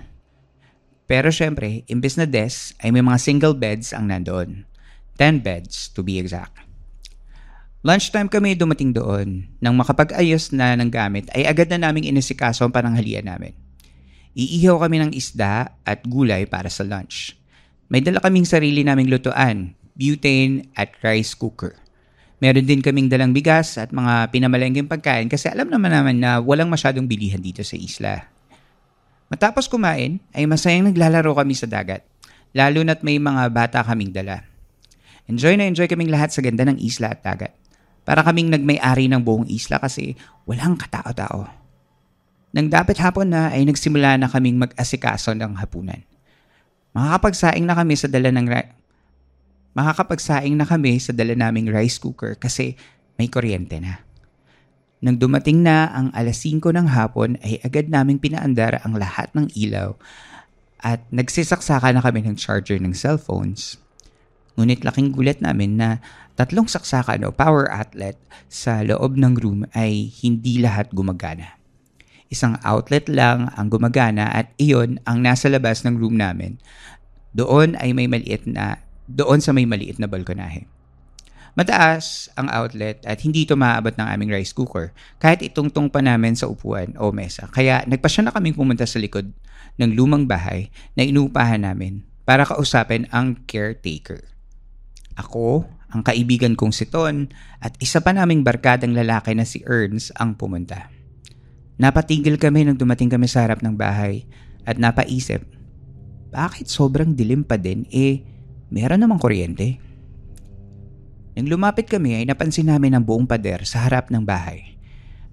[1.07, 4.67] Pero syempre, imbes na desk ay may mga single beds ang nandoon.
[5.15, 6.67] 10 beds to be exact.
[7.87, 9.47] Lunchtime kami dumating doon.
[9.63, 13.55] Nang makapag-ayos na ng gamit ay agad na naming inisikaso ang pananghalian namin.
[14.35, 17.39] Iihaw kami ng isda at gulay para sa lunch.
[17.87, 21.73] May dala kaming sarili naming lutuan, butane at rice cooker.
[22.37, 26.69] Meron din kaming dalang bigas at mga pinamalenggeng pagkain kasi alam naman naman na walang
[26.69, 28.29] masyadong bilihan dito sa isla.
[29.33, 32.05] Matapos kumain ay masayang naglalaro kami sa dagat,
[32.53, 34.45] lalo na't may mga bata kaming dala.
[35.27, 37.51] Enjoy na enjoy kaming lahat sa ganda ng isla at dagat.
[38.07, 40.15] Para kaming nagmay-ari ng buong isla kasi
[40.47, 41.43] walang katao-tao.
[42.55, 45.99] Nang dapat hapon na ay nagsimula na kaming mag-asikaso ng hapunan.
[46.95, 48.76] Makakapagsaing na kami sa dala ng ra-
[49.77, 52.73] makakapagsaing na kami sa dala naming rice cooker kasi
[53.21, 54.01] may kuryente na.
[54.97, 59.53] Nang dumating na ang alas 5 ng hapon ay agad naming pinaandar ang lahat ng
[59.53, 59.93] ilaw
[60.81, 63.77] at nagsisaksaka na kami ng charger ng cellphones.
[64.57, 66.01] Ngunit laking gulat namin na
[66.33, 68.17] tatlong saksakan o power outlet
[68.49, 71.61] sa loob ng room ay hindi lahat gumagana.
[72.33, 76.57] Isang outlet lang ang gumagana at iyon ang nasa labas ng room namin.
[77.37, 80.67] Doon ay may maliit na doon sa may maliit na balkonahe.
[81.57, 86.37] Mataas ang outlet at hindi ito maabot ng aming rice cooker kahit itungtong pa namin
[86.37, 87.49] sa upuan o mesa.
[87.49, 89.33] Kaya nagpasya na kaming pumunta sa likod
[89.81, 94.21] ng lumang bahay na inuupahan namin para kausapin ang caretaker.
[95.17, 100.13] Ako, ang kaibigan kong si Ton at isa pa naming barkadang lalaki na si Ernst
[100.21, 100.93] ang pumunta.
[101.81, 104.29] Napatigil kami nang dumating kami sa harap ng bahay
[104.61, 105.41] at napaisip,
[106.29, 108.36] bakit sobrang dilim pa din eh
[108.73, 109.79] meron namang kuryente.
[111.37, 114.75] Nang lumapit kami ay napansin namin ang buong pader sa harap ng bahay.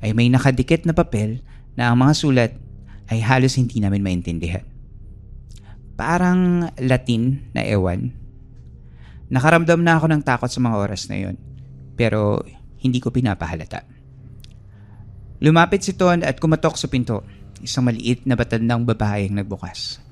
[0.04, 1.40] Ay may nakadikit na papel
[1.74, 2.52] na ang mga sulat
[3.08, 4.64] ay halos hindi namin maintindihan.
[5.96, 8.12] Parang Latin na ewan.
[9.32, 11.40] Nakaramdam na ako ng takot sa mga oras na yon,
[11.96, 12.44] pero
[12.84, 13.88] hindi ko pinapahalata.
[15.40, 17.24] Lumapit si Ton at kumatok sa pinto.
[17.64, 20.03] Isang maliit na batandang babae ang nagbukas.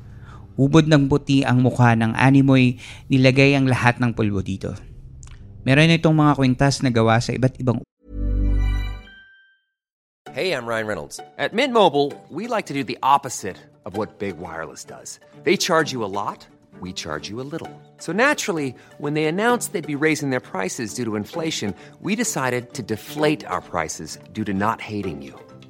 [0.61, 2.77] Ubod ng puti ang mukha ng animoy,
[3.09, 4.77] nilagay ang lahat ng pulbo dito.
[5.65, 7.81] Meron itong mga kwintas na gawa sa iba't ibang
[10.33, 11.21] Hey, I'm Ryan Reynolds.
[11.37, 15.21] At Mint Mobile, we like to do the opposite of what Big Wireless does.
[15.45, 16.49] They charge you a lot,
[16.81, 17.69] we charge you a little.
[17.99, 22.73] So naturally, when they announced they'd be raising their prices due to inflation, we decided
[22.73, 25.37] to deflate our prices due to not hating you.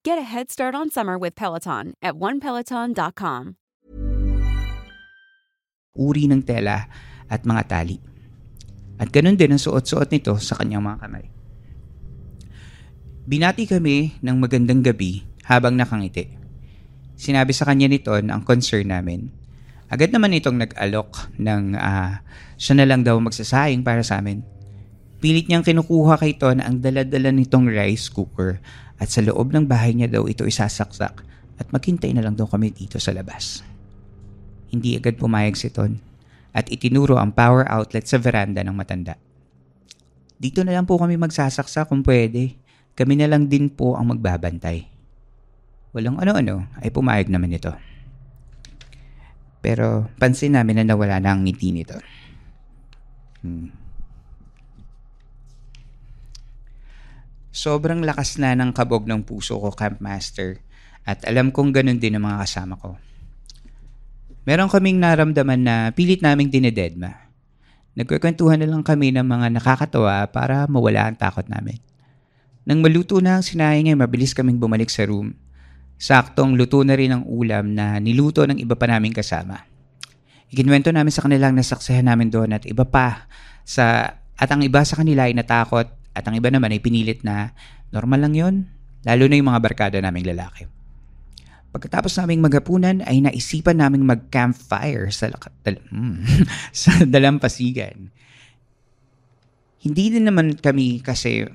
[0.00, 3.60] Get a head start on summer with Peloton at onepeloton.com.
[6.00, 6.88] uri ng tela
[7.28, 8.00] at mga tali.
[8.96, 11.24] At ganun din ang suot-suot nito sa kanyang mga kamay.
[13.28, 16.32] Binati kami ng magandang gabi habang nakangiti.
[17.20, 19.28] Sinabi sa kanya nito ang concern namin.
[19.92, 22.24] Agad naman itong nag-alok ng ah,
[22.56, 24.40] siya na lang daw magsasayang para sa amin.
[25.20, 28.56] Pilit niyang kinukuha kay Ton ang daladala nitong rice cooker
[28.96, 31.14] at sa loob ng bahay niya daw ito isasaksak
[31.60, 33.60] at maghintay na lang daw kami dito sa labas.
[34.72, 36.00] Hindi agad pumayag si Ton
[36.56, 39.20] at itinuro ang power outlet sa veranda ng matanda.
[40.40, 42.56] Dito na lang po kami magsasaksa kung pwede.
[42.96, 44.88] Kami na lang din po ang magbabantay.
[45.92, 47.76] Walang ano-ano ay pumayag naman ito.
[49.60, 52.00] Pero pansin namin na nawala na ang ngiti nito.
[53.44, 53.79] Hmm.
[57.50, 60.62] Sobrang lakas na ng kabog ng puso ko, Campmaster.
[61.02, 62.94] At alam kong ganun din ang mga kasama ko.
[64.46, 67.30] Meron kaming naramdaman na pilit naming dinededma.
[67.98, 71.82] Nagkukwentuhan na lang kami ng mga nakakatawa para mawala ang takot namin.
[72.62, 75.34] Nang maluto na ang sinayang ay mabilis kaming bumalik sa room.
[76.00, 79.66] Saktong luto na rin ang ulam na niluto ng iba pa naming kasama.
[80.48, 83.26] Ikinwento namin sa kanilang nasaksihan namin doon at iba pa
[83.66, 87.54] sa at ang iba sa kanila ay natakot at ang iba naman ay pinilit na
[87.94, 88.54] normal lang yon
[89.06, 90.68] lalo na yung mga barkada naming lalaki.
[91.70, 95.30] Pagkatapos naming maghapunan ay naisipan naming mag-campfire sa,
[95.62, 96.26] dal- mm,
[96.82, 98.10] sa dalampasigan.
[99.80, 101.46] Hindi din naman kami kasi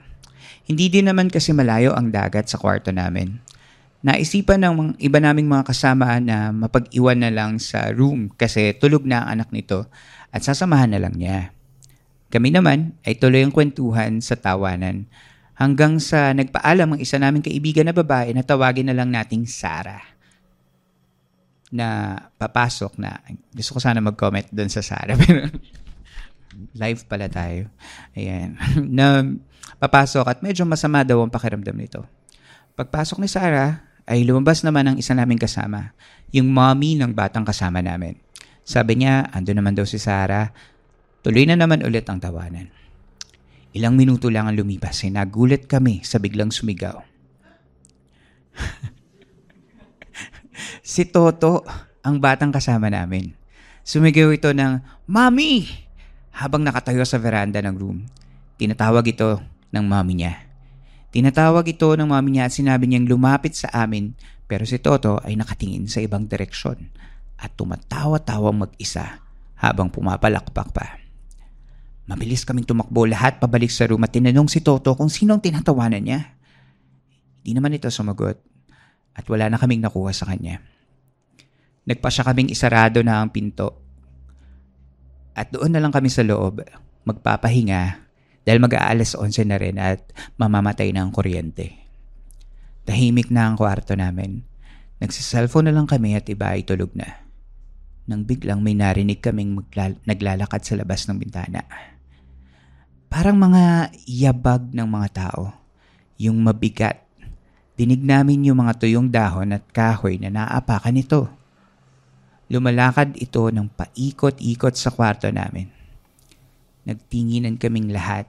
[0.66, 3.38] hindi din naman kasi malayo ang dagat sa kwarto namin.
[4.02, 9.06] Naisipan ng mga iba naming mga kasama na mapag-iwan na lang sa room kasi tulog
[9.06, 9.86] na ang anak nito
[10.34, 11.55] at sasamahan na lang niya.
[12.36, 15.08] Kami naman ay tuloy ang kwentuhan sa tawanan
[15.56, 20.04] hanggang sa nagpaalam ang isa naming kaibigan na babae na tawagin na lang nating Sarah
[21.72, 23.24] na papasok na
[23.56, 25.48] gusto ko sana mag-comment doon sa Sarah pero
[26.76, 27.72] live pala tayo.
[28.16, 28.60] Ayan.
[29.00, 29.24] na
[29.80, 32.04] papasok at medyo masama daw ang pakiramdam nito.
[32.76, 35.96] Pagpasok ni Sarah, ay lumabas naman ang isa naming kasama,
[36.30, 38.20] yung mommy ng batang kasama namin.
[38.62, 40.54] Sabi niya, ando naman daw si Sarah.
[41.26, 42.70] Tuloy na naman ulit ang tawanan.
[43.74, 47.02] Ilang minuto lang ang lumipas ay nagulat kami sa biglang sumigaw.
[50.86, 51.66] si Toto,
[52.06, 53.34] ang batang kasama namin.
[53.82, 55.66] Sumigaw ito ng, Mami!
[56.30, 58.06] Habang nakatayo sa veranda ng room.
[58.62, 59.42] Tinatawag ito
[59.74, 60.46] ng mami niya.
[61.10, 64.14] Tinatawag ito ng mami niya at sinabi niyang lumapit sa amin
[64.46, 66.92] pero si Toto ay nakatingin sa ibang direksyon
[67.40, 69.26] at tumatawa-tawang mag-isa
[69.58, 71.05] habang pumapalakpak pa.
[72.06, 76.06] Mabilis kaming tumakbo lahat pabalik sa room at tinanong si Toto kung sino ang tinatawanan
[76.06, 76.38] niya.
[77.42, 78.38] Di naman ito sumagot
[79.18, 80.62] at wala na kaming nakuha sa kanya.
[81.86, 83.86] Nagpa siya kaming isarado na ang pinto
[85.34, 86.62] at doon na lang kami sa loob
[87.06, 88.06] magpapahinga
[88.46, 90.06] dahil mag-aalas 11 na rin at
[90.38, 91.74] mamamatay na ang kuryente.
[92.86, 94.46] Tahimik na ang kwarto namin.
[95.02, 97.26] Nagsiselfone na lang kami at iba ay tulog na.
[98.06, 101.66] Nang biglang may narinig kaming magla- naglalakad sa labas ng bintana.
[103.16, 105.56] Parang mga yabag ng mga tao.
[106.20, 107.00] Yung mabigat.
[107.80, 111.32] Dinig namin yung mga tuyong dahon at kahoy na naapakan ito.
[112.52, 115.72] Lumalakad ito ng paikot-ikot sa kwarto namin.
[116.84, 118.28] Nagtinginan kaming lahat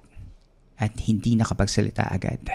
[0.79, 2.47] at hindi nakapagsalita agad.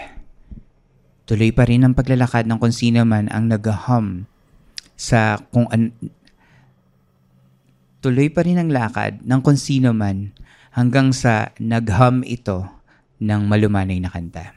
[1.28, 4.24] Tuloy pa rin ang paglalakad ng kung sino man ang nag-hum
[4.96, 5.92] sa kung an-
[8.00, 10.32] Tuloy pa rin ang lakad ng kung sino man
[10.72, 12.64] hanggang sa nag-hum ito
[13.20, 14.56] ng malumanay na kanta.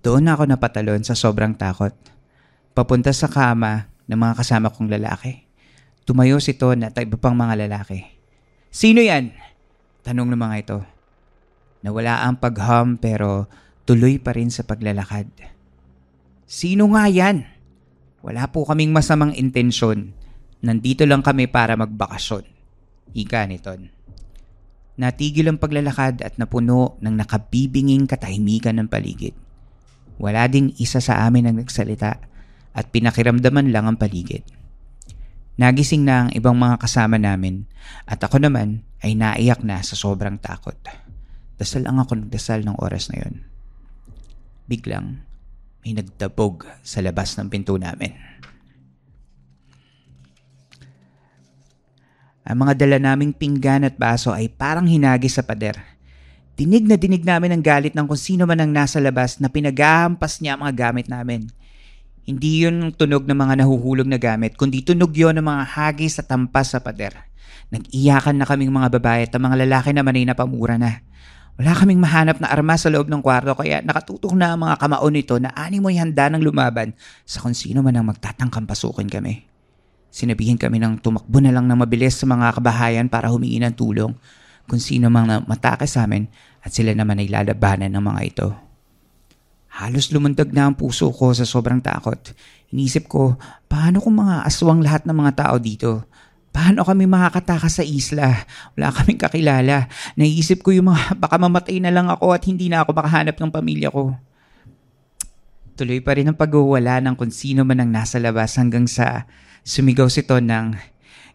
[0.00, 1.92] Doon ako napatalon sa sobrang takot.
[2.72, 5.44] Papunta sa kama ng mga kasama kong lalaki.
[6.08, 8.08] Tumayo si Ton at iba pang mga lalaki.
[8.72, 9.36] Sino yan?
[10.00, 10.78] Tanong ng mga ito.
[11.84, 13.46] Nawala ang pag-hum pero
[13.84, 15.28] tuloy pa rin sa paglalakad.
[16.48, 17.44] Sino nga yan?
[18.24, 20.16] Wala po kaming masamang intensyon.
[20.64, 22.44] Nandito lang kami para magbakasyon.
[23.12, 23.99] Ika ni Ton.
[25.00, 29.32] Natigil ang paglalakad at napuno ng nakabibinging katahimikan ng paligid.
[30.20, 32.20] Wala ding isa sa amin ang nagsalita
[32.76, 34.44] at pinakiramdaman lang ang paligid.
[35.56, 37.64] Nagising na ang ibang mga kasama namin
[38.04, 40.76] at ako naman ay naiyak na sa sobrang takot.
[41.56, 43.48] Dasal ang ako nagdasal ng oras na yon.
[44.68, 45.24] Biglang
[45.80, 48.29] may nagdabog sa labas ng pinto namin.
[52.50, 55.78] Ang mga dala naming pinggan at baso ay parang hinagis sa pader.
[56.58, 60.42] Dinig na dinig namin ang galit ng kung sino man ang nasa labas na pinagahampas
[60.42, 61.46] niya ang mga gamit namin.
[62.26, 66.26] Hindi yun tunog ng mga nahuhulog na gamit, kundi tunog yon ng mga hagis at
[66.26, 67.14] tampas sa pader.
[67.70, 71.06] Nag-iyakan na kaming mga babae at ang mga lalaki naman ay napamura na.
[71.54, 75.12] Wala kaming mahanap na armas sa loob ng kwarto kaya nakatutok na ang mga kamaon
[75.14, 79.49] nito na ani mo'y handa ng lumaban sa kung sino man ang magtatangkang pasukin kami.
[80.10, 84.12] Sinabihin kami ng tumakbo na lang ng mabilis sa mga kabahayan para humingi ng tulong
[84.66, 86.26] kung sino mang matake sa amin
[86.62, 88.48] at sila naman ay lalabanan ng mga ito.
[89.70, 92.18] Halos lumundag na ang puso ko sa sobrang takot.
[92.74, 93.38] Inisip ko,
[93.70, 96.10] paano kung mga aswang lahat ng mga tao dito?
[96.50, 98.34] Paano kami makakatakas sa isla?
[98.74, 99.86] Wala kaming kakilala.
[100.18, 103.50] Naisip ko yung mga baka mamatay na lang ako at hindi na ako makahanap ng
[103.54, 104.18] pamilya ko.
[105.78, 109.24] Tuloy pa rin ang pagwawala ng kung sino man ang nasa labas hanggang sa
[109.60, 110.72] Sumigaw si Ton ng,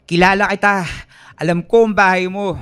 [0.06, 0.86] Kilala kita!
[1.38, 2.58] Alam ko ang bahay mo!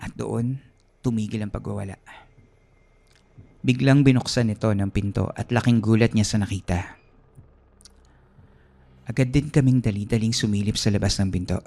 [0.00, 0.60] At doon,
[1.04, 1.96] tumigil ang pagwawala.
[3.62, 6.98] Biglang binuksan nito ng pinto at laking gulat niya sa nakita.
[9.06, 11.58] Agad din kaming dali-daling sumilip sa labas ng pinto.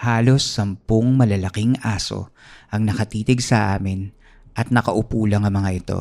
[0.00, 2.32] Halos sampung malalaking aso
[2.70, 4.10] ang nakatitig sa amin
[4.54, 6.00] at nakaupo lang ang mga ito.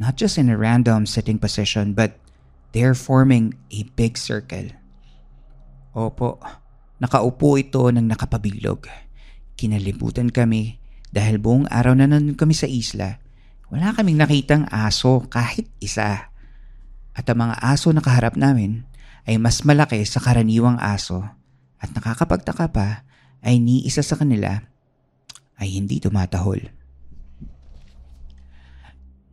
[0.00, 2.16] Not just in a random sitting position but
[2.70, 4.70] They're forming a big circle.
[5.90, 6.38] Opo,
[7.02, 8.86] nakaupo ito ng nakapabilog.
[9.58, 10.78] Kinalibutan kami
[11.10, 13.18] dahil buong araw na nandun kami sa isla.
[13.74, 16.30] Wala kaming nakitang aso kahit isa.
[17.10, 18.86] At ang mga aso na kaharap namin
[19.26, 21.26] ay mas malaki sa karaniwang aso
[21.82, 23.02] at nakakapagtaka pa
[23.42, 24.62] ay ni isa sa kanila
[25.58, 26.60] ay hindi tumatahol.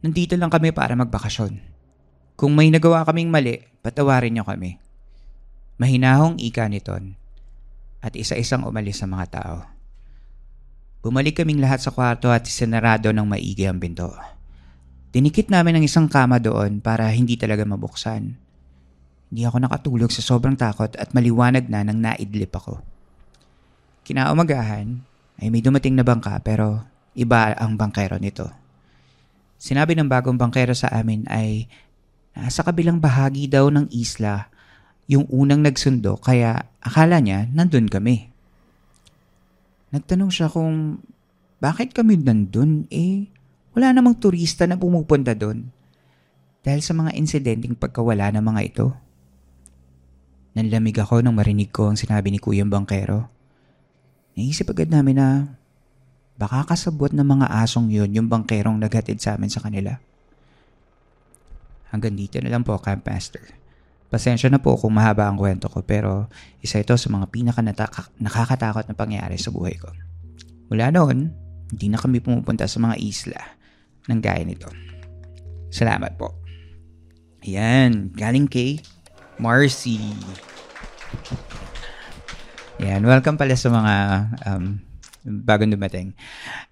[0.01, 1.76] Nandito lang kami para magbakasyon.
[2.38, 4.77] Kung may nagawa kaming mali, patawarin niyo kami.
[5.81, 7.17] Mahinahong ika ni Ton
[7.97, 9.57] at isa-isang umalis sa mga tao.
[11.01, 14.13] Bumalik kaming lahat sa kwarto at isinarado ng maigi ang pinto.
[15.09, 18.38] Dinikit namin ang isang kama doon para hindi talaga mabuksan.
[19.33, 22.85] Hindi ako nakatulog sa sobrang takot at maliwanag na nang naidlip ako.
[24.05, 25.01] Kinaumagahan
[25.41, 26.85] ay may dumating na bangka pero
[27.17, 28.45] iba ang bangkero nito.
[29.57, 31.65] Sinabi ng bagong bangkero sa amin ay
[32.38, 34.53] Nasa kabilang bahagi daw ng isla
[35.09, 38.29] yung unang nagsundo kaya akala niya nandun kami.
[39.89, 41.01] Nagtanong siya kung
[41.57, 43.25] bakit kami nandun eh
[43.73, 45.73] wala namang turista na pumupunta doon
[46.61, 48.88] dahil sa mga insidenteng pagkawala ng mga ito.
[50.53, 53.29] Nanlamig ako nang marinig ko ang sinabi ni Kuyang Bangkero.
[54.38, 55.57] Naisip agad namin na
[56.38, 59.97] baka kasabot ng mga asong yun yung bangkerong naghatid sa amin sa kanila.
[61.91, 63.43] Hanggang dito na lang po, Camp Master.
[64.07, 66.31] Pasensya na po kung mahaba ang kwento ko pero
[66.63, 67.59] isa ito sa mga pinaka
[68.23, 69.91] nakakatakot na pangyayari sa buhay ko.
[70.71, 71.31] Mula noon,
[71.75, 73.39] hindi na kami pumupunta sa mga isla
[74.07, 74.71] ng gaya nito.
[75.67, 76.39] Salamat po.
[77.43, 78.79] Ayan, galing kay
[79.35, 79.99] Marcy.
[82.79, 83.95] Ayan, welcome pala sa mga
[84.47, 84.79] um,
[85.43, 86.15] bagong dumating.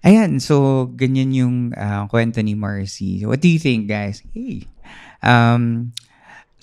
[0.00, 3.28] Ayan, so ganyan yung uh, kwento ni Marcy.
[3.28, 4.24] What do you think, guys?
[4.32, 4.64] Hey,
[5.26, 5.90] Um,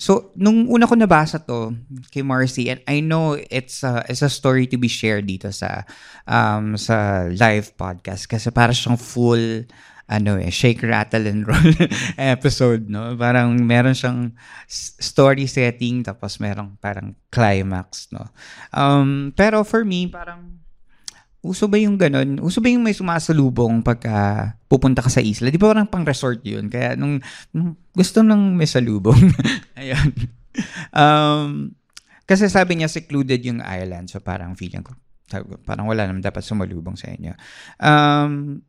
[0.00, 1.76] so, nung una ko nabasa to
[2.08, 5.84] kay Marcy, and I know it's a, it's a story to be shared dito sa
[6.24, 9.68] um, sa live podcast kasi para siyang full
[10.04, 11.72] ano eh, shake, rattle, and roll
[12.20, 13.16] episode, no?
[13.16, 14.36] Parang meron siyang
[14.68, 18.28] story setting, tapos merong parang climax, no?
[18.72, 20.63] Um, pero for me, parang
[21.44, 22.40] Uso ba yung ganun?
[22.40, 25.52] Uso ba yung may sumasalubong pagka pupunta ka sa isla?
[25.52, 26.72] Di ba parang pang resort yun?
[26.72, 27.20] Kaya nung,
[27.52, 29.28] nung gusto nang may salubong.
[29.78, 30.08] Ayun.
[30.96, 31.76] Um,
[32.24, 34.08] kasi sabi niya secluded yung island.
[34.08, 34.96] So parang feeling ko,
[35.68, 37.36] parang wala naman dapat sumalubong sa inyo.
[37.76, 38.64] Um,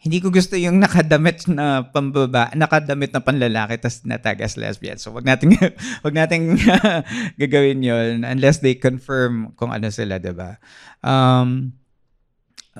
[0.00, 5.02] hindi ko gusto yung nakadamit na pambaba, nakadamit na panlalaki tas natagas lesbian.
[5.02, 5.58] So wag nating
[6.06, 6.56] wag nating
[7.40, 10.56] gagawin 'yon unless they confirm kung ano sila, 'di ba?
[11.04, 11.79] Um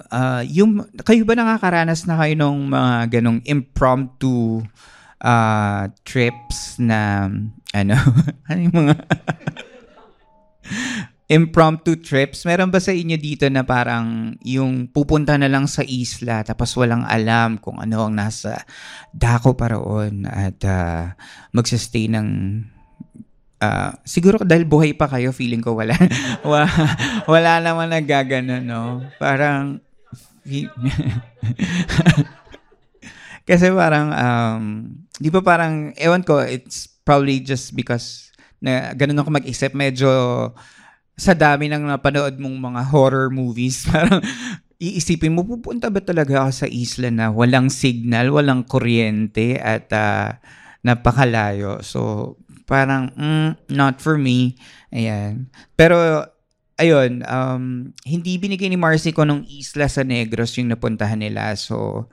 [0.08, 4.64] uh, yung kayo ba nakakaranas na kayo ng mga ganong impromptu
[5.20, 7.28] uh, trips na,
[7.76, 7.94] ano,
[8.48, 8.94] ano yung mga
[11.30, 12.42] impromptu trips.
[12.42, 17.06] Meron ba sa inyo dito na parang yung pupunta na lang sa isla tapos walang
[17.06, 18.66] alam kung ano ang nasa
[19.14, 21.14] dako pa roon at uh,
[21.54, 22.28] magsistay ng
[23.62, 25.94] uh, siguro dahil buhay pa kayo, feeling ko wala
[26.42, 26.66] wala,
[27.30, 28.82] wala naman nagagano, no?
[29.20, 29.78] Parang
[33.48, 34.62] kasi parang um,
[35.18, 38.30] di ba parang ewan ko, it's probably just because
[38.60, 40.08] na ganun ako mag-isip, medyo
[41.16, 44.20] sa dami ng napanood mong mga horror movies, parang
[44.80, 50.40] iisipin mo, pupunta ba talaga ako sa isla na walang signal, walang kuryente at uh,
[50.80, 51.84] napakalayo.
[51.84, 54.56] So, parang, mm, not for me.
[54.88, 55.52] Ayan.
[55.76, 56.24] Pero,
[56.80, 61.52] ayun, um, hindi binigay ni Marcy ko nung isla sa Negros yung napuntahan nila.
[61.60, 62.08] So,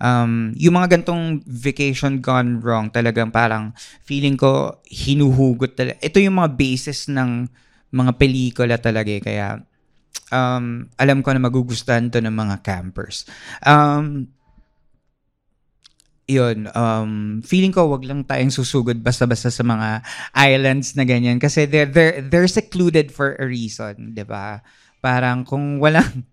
[0.00, 3.76] um, yung mga gantong vacation gone wrong, talagang parang
[4.08, 6.00] feeling ko hinuhugot talaga.
[6.00, 7.44] Ito yung mga basis ng
[7.92, 9.22] mga pelikula talaga eh.
[9.22, 9.60] Kaya,
[10.32, 13.28] um, alam ko na magugustuhan to ng mga campers.
[13.62, 14.32] Um,
[16.26, 20.02] yun, um, feeling ko wag lang tayong susugod basta-basta sa mga
[20.34, 24.58] islands na ganyan kasi they're, they're, they're secluded for a reason, di ba?
[24.98, 26.26] Parang kung walang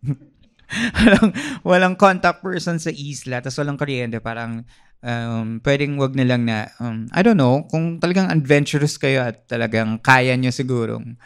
[0.96, 1.28] walang,
[1.60, 4.64] walang contact person sa isla tapos walang kuryente, parang
[5.04, 9.44] um, pwedeng wag na lang na, um, I don't know, kung talagang adventurous kayo at
[9.44, 11.20] talagang kaya nyo sigurong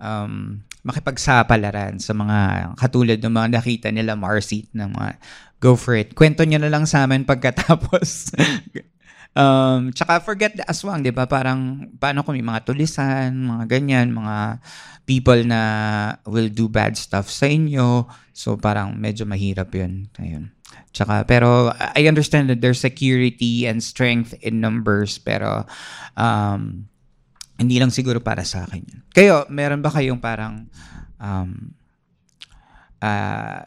[0.00, 5.10] um, makipagsapalaran sa mga katulad ng mga nakita nila Marcy ng mga
[5.58, 6.14] go for it.
[6.14, 8.34] Kwento nyo na lang sa amin pagkatapos.
[9.38, 11.26] um, tsaka forget the aswang, di ba?
[11.26, 14.62] Parang paano kung may mga tulisan, mga ganyan, mga
[15.04, 15.62] people na
[16.26, 18.06] will do bad stuff sa inyo.
[18.30, 20.06] So parang medyo mahirap yun.
[20.18, 20.54] Ayun.
[20.92, 25.64] Tsaka, pero I understand that there's security and strength in numbers, pero
[26.14, 26.86] um,
[27.58, 29.00] hindi lang siguro para sa akin yun.
[29.10, 30.70] Kayo, meron ba kayong parang
[31.18, 31.74] um,
[33.02, 33.62] uh,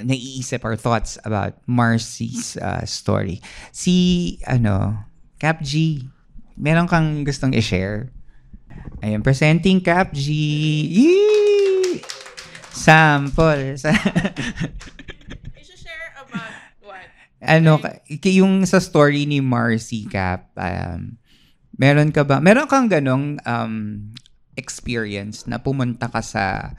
[0.00, 3.42] naiisip or thoughts about Marcy's uh, story?
[3.70, 4.98] Si, ano,
[5.38, 6.04] Cap G,
[6.56, 8.10] meron kang gustong i-share?
[9.04, 10.32] Ayun, presenting Cap G.
[10.90, 12.00] Yee!
[12.74, 13.78] Sample.
[15.78, 17.06] share about what?
[17.44, 17.78] ano,
[18.24, 21.20] yung sa story ni Marcy Cap, um,
[21.78, 24.10] meron ka ba, meron kang ganong um,
[24.54, 26.74] experience na pumunta ka sa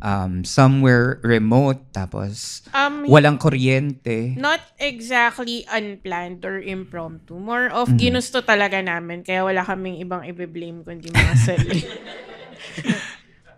[0.00, 4.36] um, somewhere remote tapos Um, walang kuryente?
[4.36, 7.36] Not exactly unplanned or impromptu.
[7.36, 9.22] More of ginusto talaga namin.
[9.22, 11.84] Kaya wala kaming ibang i-blame kundi mga sarili.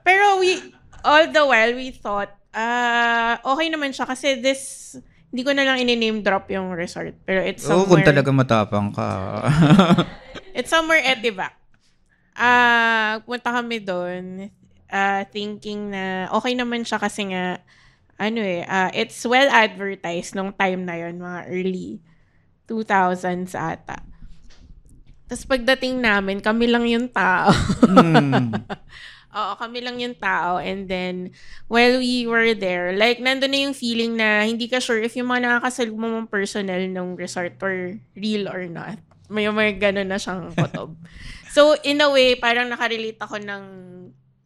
[0.03, 0.59] Pero we,
[1.07, 4.95] all the while, we thought, ah, okay naman siya kasi this,
[5.31, 7.15] hindi ko na lang ini-name drop yung resort.
[7.23, 9.09] Pero it's Oo, somewhere, kung talaga matapang ka.
[10.59, 11.55] it's somewhere Etivac.
[12.33, 14.49] Ah, punta kami doon,
[14.93, 17.59] ah, thinking na okay naman siya kasi nga,
[18.21, 21.99] ano eh, ah, it's well advertised nung time na yon mga early
[22.71, 23.99] 2000s ata.
[25.27, 27.51] Tapos pagdating namin, kami lang yung tao.
[27.89, 28.53] Hmm.
[29.33, 30.61] Oo, kami lang yung tao.
[30.61, 31.33] And then,
[31.65, 35.33] while we were there, like, nandun na yung feeling na hindi ka sure if yung
[35.33, 39.01] mga nakakasalubong mong personnel ng resort were real or not.
[39.33, 40.93] May, may gano'n na siyang kotob.
[41.57, 43.65] so, in a way, parang nakarelate ako ng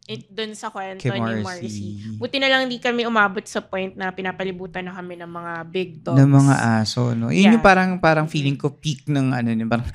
[0.07, 1.99] it, dun sa kwento ni Marcy.
[2.15, 5.89] Buti na lang hindi kami umabot sa point na pinapalibutan na kami ng mga big
[5.99, 6.15] dogs.
[6.15, 7.27] ng mga aso, no?
[7.27, 7.53] Yun Yeah.
[7.59, 9.87] yung parang, parang feeling ko peak ng ano, yung parang,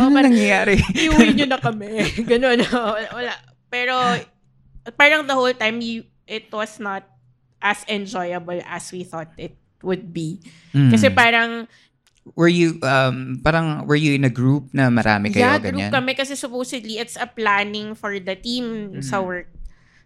[0.00, 0.80] Oh, ano parang, nangyayari?
[0.96, 1.88] iuwi nyo na kami.
[2.32, 2.64] Ganun.
[3.12, 3.32] Wala.
[3.68, 3.94] Pero,
[4.96, 7.04] parang the whole time, you, it was not
[7.60, 9.52] as enjoyable as we thought it
[9.84, 10.40] would be.
[10.72, 10.90] Mm.
[10.90, 11.68] Kasi parang,
[12.36, 15.88] Were you, um, parang, were you in a group na marami kayo, yeah, ganyan?
[15.88, 19.02] group kami kasi supposedly it's a planning for the team Mm-hmm.
[19.02, 19.48] sa work.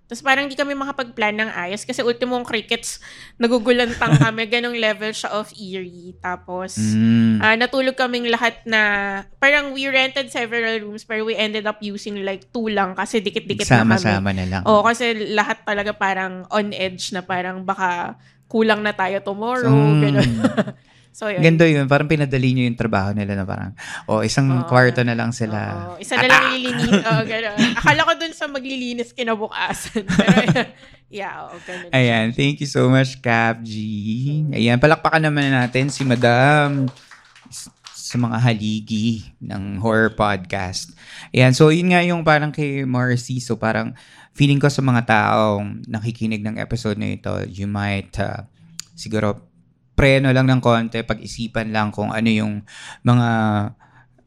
[0.05, 3.01] Tapos parang di kami makapag-plan ng ayos kasi ultimong crickets,
[3.35, 6.13] nagugulantang kami, ganong level siya of eerie.
[6.21, 7.41] Tapos, Mm.
[7.41, 8.81] Ah, natulog kaming lahat na,
[9.41, 13.65] parang we rented several rooms pero we ended up using like two lang kasi dikit-dikit
[13.67, 13.97] na kami.
[13.99, 14.63] Sama-sama na lang.
[14.69, 18.15] Oo, kasi lahat talaga parang on edge na parang baka
[18.47, 20.01] kulang na tayo tomorrow, Mm.
[20.01, 20.31] gano'n.
[21.15, 21.39] so, yun.
[21.39, 21.87] Ganda yun.
[21.87, 23.71] Parang pinadali nyo yung trabaho nila na parang,
[24.11, 24.67] oh, isang Oo.
[24.67, 25.95] kwarto na lang sila.
[25.95, 26.91] Oo, isa na lang ililinis.
[27.09, 27.59] Oo, gano'n.
[27.79, 30.03] Akala ko dun sa maglilinis kinabukasan.
[30.19, 30.67] Pero,
[31.15, 31.95] yeah, oo, gano'n.
[31.95, 33.73] Ayan, thank you so much, Cap G.
[34.51, 36.91] Ayan, palakpakan naman natin si Madam
[38.15, 40.95] sa mga haligi ng horror podcast.
[41.35, 43.43] Ayan, so yun nga yung parang kay Marcy.
[43.43, 43.99] So parang
[44.39, 48.47] feeling ko sa mga taong nakikinig ng episode na ito, you might uh,
[48.95, 49.54] siguro
[49.95, 52.63] preno lang ng konti, pag-isipan lang kung ano yung
[53.07, 53.29] mga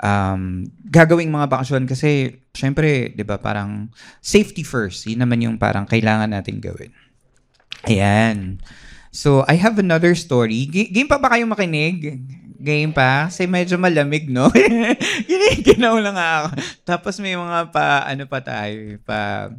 [0.02, 3.92] um, gagawing mga bakasyon kasi syempre, 'di ba, parang
[4.24, 5.06] safety first.
[5.06, 6.92] Yun naman yung parang kailangan natin gawin.
[7.86, 8.58] Ayan.
[9.14, 10.68] So, I have another story.
[10.70, 12.22] G- game pa ba kayong makinig?
[12.58, 13.30] Game pa?
[13.30, 14.50] Kasi medyo malamig, no?
[15.30, 16.48] Giniginaw lang ako.
[16.86, 19.50] Tapos may mga pa, ano pa tayo, pa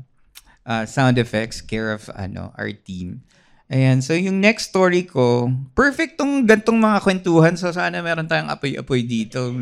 [0.69, 3.25] uh, sound effects care of ano our team.
[3.69, 7.53] Ayan, so yung next story ko, perfect tong gantong mga kwentuhan.
[7.61, 9.53] So sana meron tayong apoy-apoy dito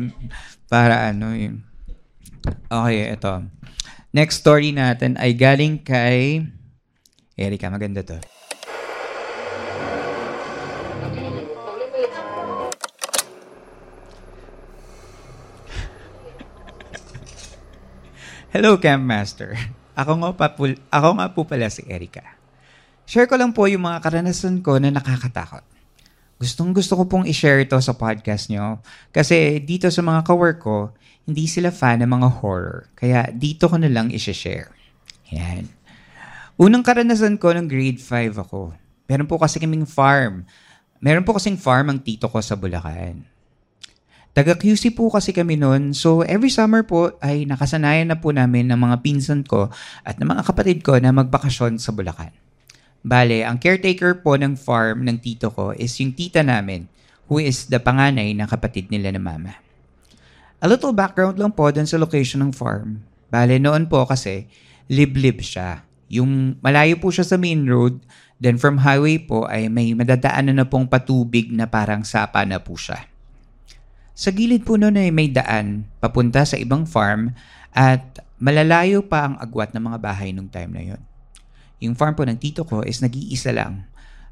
[0.71, 1.59] para ano yung...
[2.71, 3.43] Okay, ito.
[4.15, 6.39] Next story natin ay galing kay...
[7.35, 8.15] Erika, maganda to.
[18.55, 19.59] Hello, Camp Master.
[19.99, 20.47] Ako nga, pa
[20.95, 22.36] ako nga po pala si Erika.
[23.07, 25.63] Share ko lang po yung mga karanasan ko na nakakatakot.
[26.43, 28.83] Gustong gusto ko pong i-share ito sa podcast nyo
[29.15, 30.91] kasi dito sa mga kawork ko,
[31.23, 32.91] hindi sila fan ng mga horror.
[32.99, 34.75] Kaya dito ko na lang i-share.
[35.31, 35.71] Yan.
[36.59, 38.75] Unang karanasan ko nung grade 5 ako.
[39.07, 40.43] Meron po kasi kaming farm.
[40.99, 43.23] Meron po kasing farm ang tito ko sa Bulacan.
[44.35, 45.95] Taga QC po kasi kami noon.
[45.95, 49.71] So every summer po ay nakasanayan na po namin ng mga pinsan ko
[50.03, 52.46] at ng mga kapatid ko na magbakasyon sa Bulacan.
[53.05, 56.89] Bale, ang caretaker po ng farm ng tito ko is yung tita namin
[57.27, 59.53] who is the panganay ng kapatid nila na mama.
[60.57, 63.05] A little background lang po dun sa location ng farm.
[63.29, 64.49] Bale, noon po kasi
[64.89, 65.83] liblib siya.
[66.07, 67.99] Yung malayo po siya sa main road,
[68.39, 72.79] then from highway po ay may madadaanan na pong patubig na parang sapa na po
[72.79, 73.05] siya.
[74.17, 77.37] Sa gilid po noon ay may daan papunta sa ibang farm
[77.69, 78.01] at
[78.41, 81.01] malalayo pa ang agwat ng mga bahay nung time na yon.
[81.83, 83.85] Yung farm po ng tito ko is nag-iisa lang.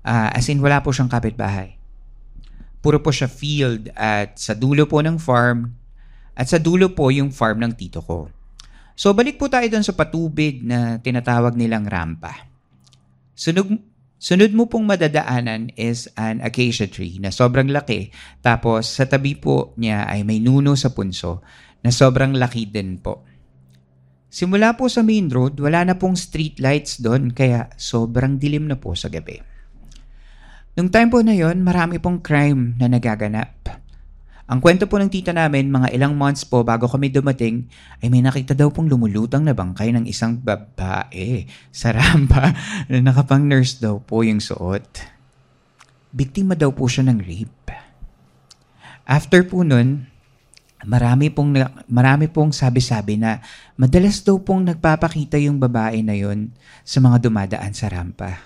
[0.05, 1.77] Uh, as in, wala po siyang kapitbahay.
[2.81, 5.73] Puro po siya field at sa dulo po ng farm
[6.37, 8.29] at sa dulo po yung farm ng tito ko.
[8.93, 12.47] So balik po tayo dun sa patubig na tinatawag nilang rampa.
[13.35, 13.73] Sunog,
[14.15, 18.09] Sunod mo pong madadaanan is an acacia tree na sobrang laki.
[18.39, 21.43] Tapos sa tabi po niya ay may nuno sa punso
[21.83, 23.27] na sobrang laki din po.
[24.35, 28.75] Simula po sa main road, wala na pong street lights doon kaya sobrang dilim na
[28.75, 29.39] po sa gabi.
[30.75, 33.63] Nung time po na yon, marami pong crime na nagaganap.
[34.51, 37.71] Ang kwento po ng tita namin, mga ilang months po bago kami dumating,
[38.03, 42.51] ay may nakita daw pong lumulutang na bangkay ng isang babae sa rampa
[42.91, 44.99] na nakapang nurse daw po yung suot.
[46.11, 47.71] Biktima daw po siya ng rape.
[49.07, 50.11] After po nun,
[50.85, 51.57] marami pong,
[51.89, 53.41] marami pong sabi-sabi na
[53.75, 56.53] madalas daw pong nagpapakita yung babae na yon
[56.85, 58.39] sa mga dumadaan sa rampa.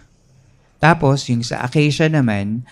[0.79, 2.63] Tapos, yung sa Acacia naman,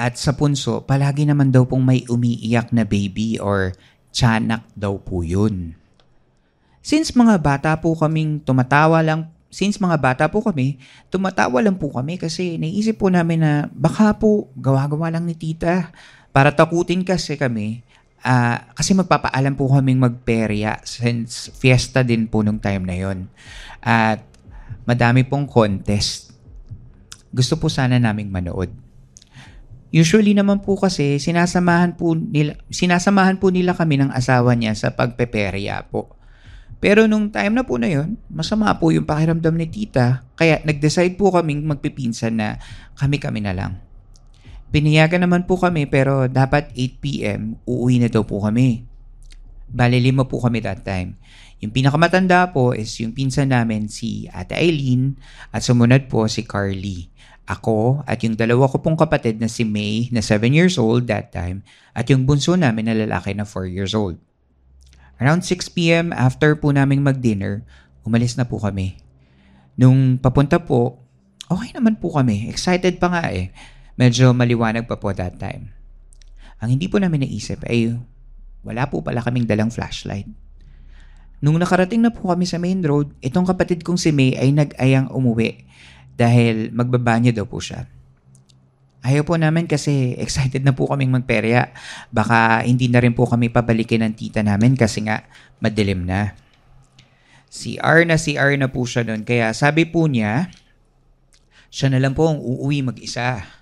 [0.00, 3.76] at sa punso, palagi naman daw pong may umiiyak na baby or
[4.16, 5.76] tiyanak daw po yun.
[6.80, 10.80] Since mga bata po kaming tumatawa lang, since mga bata po kami,
[11.12, 15.92] tumatawa lang po kami kasi naisip po namin na baka po gawa-gawa lang ni tita
[16.32, 17.84] para takutin kasi kami.
[18.20, 23.32] Uh, kasi magpapaalam po kaming magperya since fiesta din po nung time na yon
[23.80, 24.20] At
[24.84, 26.36] madami pong contest.
[27.32, 28.68] Gusto po sana naming manood.
[29.90, 34.94] Usually naman po kasi sinasamahan po nila sinasamahan po nila kami ng asawa niya sa
[34.94, 36.14] pagpeperya po.
[36.80, 41.12] Pero nung time na po na yon, masama po yung pakiramdam ni tita, kaya nag-decide
[41.12, 42.56] po kaming magpipinsan na
[42.96, 43.72] kami-kami na lang.
[44.70, 48.86] Piniyagan naman po kami pero dapat 8pm uuwi na daw po kami.
[49.70, 51.18] Bale lima po kami that time.
[51.58, 55.18] Yung pinakamatanda po is yung pinsan namin si Ate Eileen
[55.50, 57.10] at sumunod po si Carly
[57.50, 61.34] ako at yung dalawa ko pong kapatid na si May na 7 years old that
[61.34, 61.66] time
[61.98, 64.22] at yung bunso namin na lalaki na 4 years old.
[65.18, 67.66] Around 6pm after po naming mag-dinner,
[68.06, 68.96] umalis na po kami.
[69.74, 71.02] Nung papunta po,
[71.50, 72.46] okay naman po kami.
[72.48, 73.50] Excited pa nga eh.
[74.00, 75.76] Medyo maliwanag pa po that time.
[76.64, 78.00] Ang hindi po namin naisip ay
[78.64, 80.24] wala po pala kaming dalang flashlight.
[81.44, 85.12] Nung nakarating na po kami sa main road, itong kapatid kong si May ay nag-ayang
[85.12, 85.68] umuwi
[86.16, 87.84] dahil magbabanyo daw po siya.
[89.00, 91.72] Ayaw po namin kasi excited na po kaming magperya.
[92.08, 95.24] Baka hindi na rin po kami pabalikin ng tita namin kasi nga
[95.60, 96.36] madilim na.
[97.52, 99.28] CR na CR na po siya noon.
[99.28, 100.48] Kaya sabi po niya,
[101.72, 103.59] siya na lang po ang uuwi mag-isa.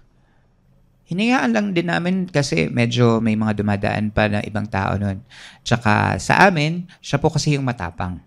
[1.08, 5.24] Hinayaan lang din namin kasi medyo may mga dumadaan pa na ibang tao noon.
[5.64, 8.20] Tsaka sa amin, siya po kasi yung matapang.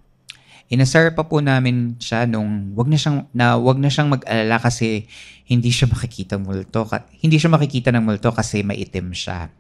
[0.72, 5.06] Inasar pa po namin siya nung wag na siyang na wag na siyang mag-alala kasi
[5.46, 6.90] hindi siya makikita ng multo.
[7.22, 9.54] Hindi siya makikita ng multo kasi maitim siya.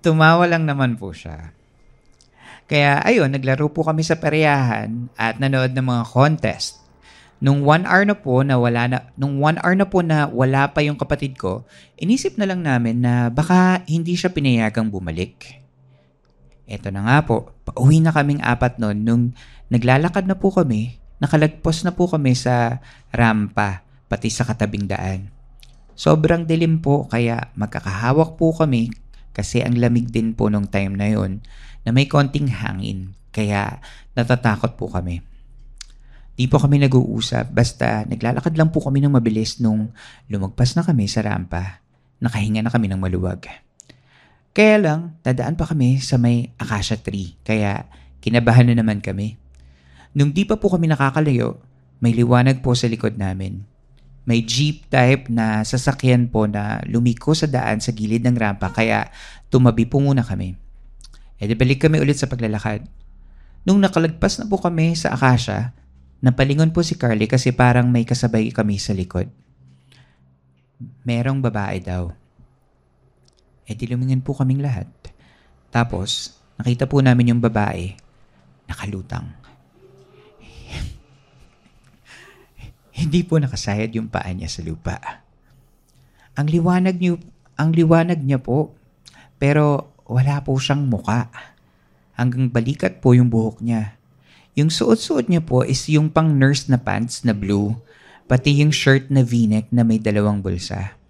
[0.00, 1.52] Tumawa lang naman po siya.
[2.64, 6.79] Kaya ayun, naglaro po kami sa peryahan at nanood ng mga contest.
[7.40, 10.68] Nung one hour na po na wala na, nung one hour na po na wala
[10.68, 11.64] pa yung kapatid ko,
[11.96, 15.60] inisip na lang namin na baka hindi siya pinayagang bumalik.
[16.68, 19.24] Eto na nga po, pauwi na kaming apat noon nung
[19.72, 25.32] naglalakad na po kami, nakalagpos na po kami sa rampa, pati sa katabing daan.
[25.96, 28.92] Sobrang dilim po kaya magkakahawak po kami
[29.32, 31.40] kasi ang lamig din po nung time na yon
[31.84, 33.80] na may konting hangin kaya
[34.12, 35.29] natatakot po kami.
[36.36, 39.92] Di po kami nag-uusap, basta naglalakad lang po kami ng mabilis nung
[40.30, 41.84] lumagpas na kami sa rampa.
[42.20, 43.48] Nakahinga na kami ng maluwag.
[44.50, 47.86] Kaya lang, dadaan pa kami sa may acacia tree, kaya
[48.18, 49.38] kinabahan na naman kami.
[50.10, 51.62] Nung di pa po kami nakakalayo,
[52.02, 53.62] may liwanag po sa likod namin.
[54.26, 59.08] May jeep type na sasakyan po na lumiko sa daan sa gilid ng rampa kaya
[59.48, 60.56] tumabi po muna kami.
[61.40, 62.84] E di balik kami ulit sa paglalakad.
[63.64, 65.72] Nung nakalagpas na po kami sa Akasha,
[66.20, 69.32] Napalingon po si Carly kasi parang may kasabay kami sa likod.
[71.08, 72.12] Merong babae daw.
[73.64, 73.88] E di
[74.20, 74.88] po kaming lahat.
[75.70, 77.94] Tapos, nakita po namin yung babae
[78.68, 79.32] nakalutang.
[83.00, 84.98] Hindi po nakasayad yung paa niya sa lupa.
[86.34, 87.22] Ang liwanag niyo,
[87.54, 88.74] ang liwanag niya po,
[89.40, 91.30] pero wala po siyang muka.
[92.18, 93.99] Hanggang balikat po yung buhok niya.
[94.60, 97.80] Yung suot-suot niya po is yung pang nurse na pants na blue,
[98.28, 101.00] pati yung shirt na v-neck na may dalawang bulsa.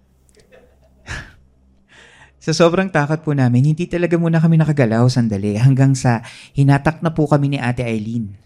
[2.47, 6.23] sa sobrang takot po namin, hindi talaga muna kami nakagalaw sandali hanggang sa
[6.55, 8.39] hinatak na po kami ni Ate Eileen.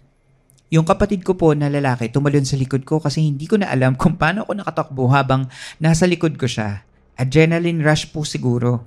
[0.73, 3.93] Yung kapatid ko po na lalaki tumalon sa likod ko kasi hindi ko na alam
[3.93, 5.45] kung paano ako nakatakbo habang
[5.77, 6.81] nasa likod ko siya.
[7.13, 8.81] Adrenaline rush po siguro.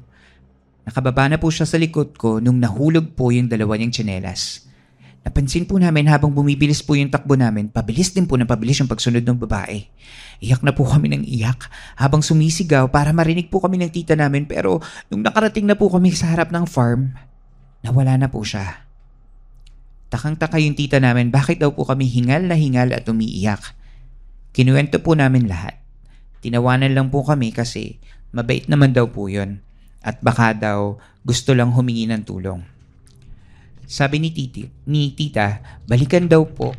[0.83, 4.68] Nakababa na po siya sa likod ko nung nahulog po yung dalawa niyang tsinelas.
[5.27, 8.89] Napansin po namin habang bumibilis po yung takbo namin, pabilis din po na pabilis yung
[8.89, 9.85] pagsunod ng babae.
[10.39, 11.66] Iyak na po kami ng iyak
[11.99, 14.79] habang sumisigaw para marinig po kami ng tita namin pero
[15.11, 17.12] nung nakarating na po kami sa harap ng farm,
[17.83, 18.87] nawala na po siya.
[20.09, 23.61] Takang-taka yung tita namin bakit daw po kami hingal na hingal at umiiyak.
[24.57, 25.77] Kinuwento po namin lahat.
[26.41, 27.99] Tinawanan lang po kami kasi
[28.31, 29.61] mabait naman daw po yun
[30.01, 30.97] at baka daw
[31.27, 32.78] gusto lang humingi ng tulong.
[33.89, 36.76] Sabi ni Titi, ni Tita, balikan daw po.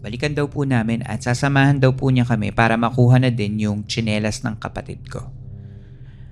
[0.00, 3.84] Balikan daw po namin at sasamahan daw po niya kami para makuha na din yung
[3.84, 5.28] tsinelas ng kapatid ko.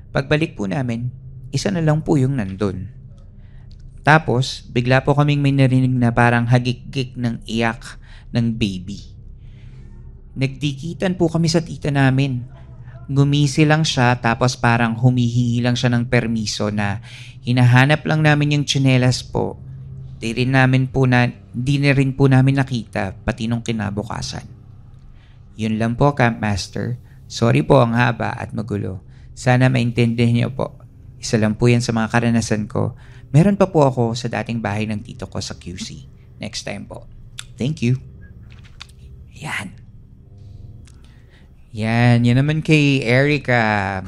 [0.09, 1.13] Pagbalik po namin,
[1.53, 2.89] isa na lang po yung nandun.
[4.01, 8.01] Tapos, bigla po kaming may narinig na parang hagik-gik ng iyak
[8.33, 9.05] ng baby.
[10.33, 12.41] Nagdikitan po kami sa tita namin
[13.11, 17.03] gumisi lang siya tapos parang humihingi lang siya ng permiso na
[17.43, 19.59] hinahanap lang namin yung tsinelas po.
[20.23, 24.47] Di rin namin po na, di na rin po namin nakita pati nung kinabukasan.
[25.59, 26.97] Yun lang po, Camp Master.
[27.27, 29.03] Sorry po ang haba at magulo.
[29.35, 30.79] Sana maintindihan niyo po.
[31.19, 32.95] Isa lang po yan sa mga karanasan ko.
[33.33, 36.07] Meron pa po ako sa dating bahay ng tito ko sa QC.
[36.39, 37.09] Next time po.
[37.57, 37.99] Thank you.
[39.41, 39.82] Yan.
[41.73, 44.05] Yan, yan naman kay Erica.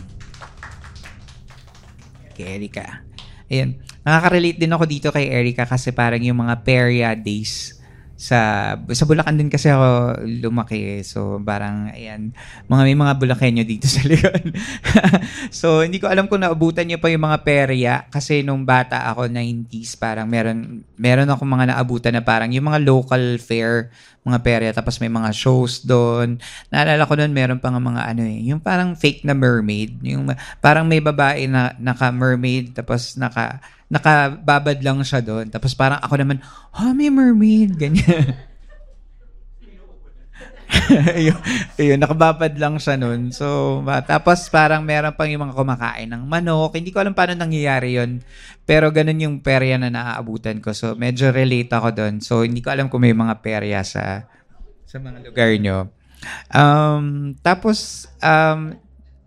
[2.37, 3.01] Kay Erica.
[3.49, 7.81] Ayan, nakaka-relate din ako dito kay Erica kasi parang yung mga Peria days
[8.15, 11.03] sa sa Bulacan din kasi ako lumaki.
[11.03, 12.31] So parang ayan,
[12.71, 14.55] mga may mga Bulakenyo dito sa likod.
[15.51, 19.27] so hindi ko alam kung naabutan niyo pa yung mga perya kasi nung bata ako
[19.29, 23.91] 90s parang meron meron ako mga naabutan na parang yung mga local fair
[24.25, 26.41] mga perya tapos may mga shows doon.
[26.73, 30.33] Naalala ko noon meron pa nga mga ano eh, yung parang fake na mermaid, yung
[30.65, 33.61] parang may babae na naka mermaid tapos naka
[33.93, 35.53] nakababad lang siya doon.
[35.53, 36.41] Tapos parang ako naman,
[36.75, 37.77] ha, oh, may mermaid.
[37.77, 38.35] Ganyan.
[41.19, 41.39] ayun,
[41.79, 43.31] ayun, nakababad lang siya noon.
[43.31, 46.77] So, tapos parang meron pang yung mga kumakain ng manok.
[46.77, 48.21] Hindi ko alam paano nangyayari yon
[48.65, 50.73] Pero ganun yung perya na naaabutan ko.
[50.73, 52.15] So, medyo relate ako doon.
[52.21, 54.27] So, hindi ko alam kung may mga perya sa
[54.85, 55.91] sa mga lugar nyo.
[56.55, 58.79] Um, tapos, um,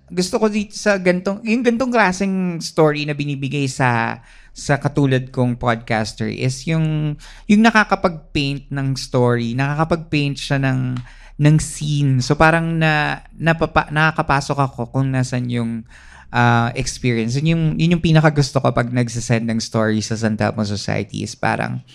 [0.08, 4.22] gusto ko dito sa gantong, yung gantong klaseng story na binibigay sa
[4.58, 7.14] sa katulad kong podcaster is yung
[7.46, 10.98] yung nakakapag-paint ng story, nakakapag-paint siya ng
[11.38, 12.20] ng scene.
[12.26, 15.86] So parang na napapa, nakakapasok ako kung nasan yung
[16.34, 17.38] uh, experience.
[17.38, 21.38] Yun yung, yun yung pinakagusto ko pag nagsasend ng story sa San Telmo Society is
[21.38, 21.86] parang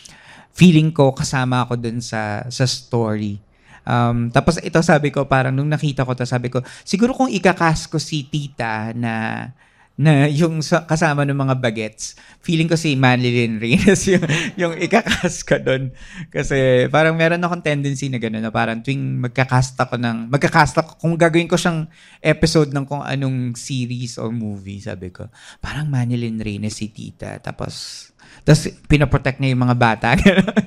[0.55, 3.40] feeling ko kasama ako dun sa, sa story.
[3.82, 7.90] Um, tapos ito sabi ko, parang nung nakita ko to sabi ko, siguro kung ikakas
[7.90, 9.51] ko si tita na
[9.97, 14.24] na yung sa, kasama ng mga bagets, feeling ko si Manlilyn Reyes yung,
[14.57, 15.93] yung ikakas ka doon.
[16.32, 20.97] Kasi parang meron akong tendency na gano'n na parang tuwing magkakast ako ng, magkakast ako,
[20.97, 21.86] kung gagawin ko siyang
[22.24, 25.28] episode ng kung anong series or movie, sabi ko,
[25.61, 27.36] parang Manlilyn Reyes si tita.
[27.45, 28.09] Tapos,
[28.43, 30.09] tapos, pinoprotect niya yung mga bata.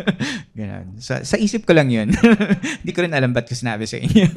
[0.57, 1.01] Ganun.
[1.01, 2.13] Sa, sa isip ko lang yun.
[2.81, 4.29] Hindi ko rin alam ba't ko sinabi sa inyo.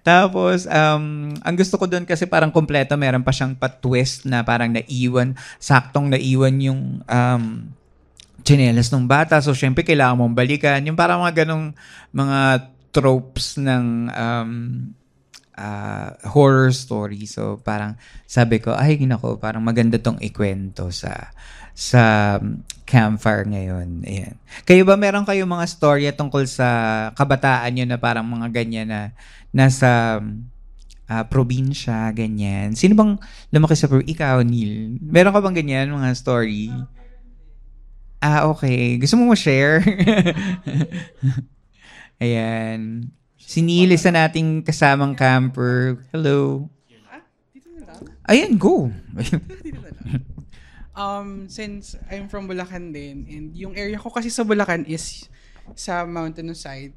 [0.00, 4.72] Tapos, um, ang gusto ko doon kasi parang kompleto, meron pa siyang pa-twist na parang
[4.72, 7.44] naiwan, saktong naiwan yung um,
[8.42, 9.38] chinelas ng bata.
[9.44, 10.80] So, syempre, kailangan mong balikan.
[10.88, 11.76] Yung parang mga ganong
[12.10, 14.50] mga tropes ng um,
[15.60, 17.28] uh, horror story.
[17.28, 21.30] So, parang sabi ko, ay, ginako, parang maganda tong ikwento sa
[21.76, 22.36] sa
[22.84, 24.02] campfire ngayon.
[24.04, 24.34] Ayan.
[24.66, 26.68] Kayo ba meron kayo mga storya tungkol sa
[27.14, 29.00] kabataan nyo na parang mga ganyan na
[29.50, 30.22] nasa
[31.10, 32.78] uh, probinsya, ganyan.
[32.78, 33.18] Sino bang
[33.50, 34.14] lumaki sa probinsya?
[34.14, 35.02] Ikaw, Neil.
[35.02, 36.70] Meron ka bang ganyan mga story?
[38.20, 39.00] Ah, okay.
[39.00, 39.80] Gusto mo mo-share?
[42.22, 43.10] Ayan.
[43.40, 46.04] Si Neil, isa nating kasamang camper.
[46.12, 46.68] Hello.
[48.30, 48.86] Ayan, go.
[51.00, 55.26] um, since I'm from Bulacan din, and yung area ko kasi sa Bulacan is
[55.74, 56.94] sa mountainous side,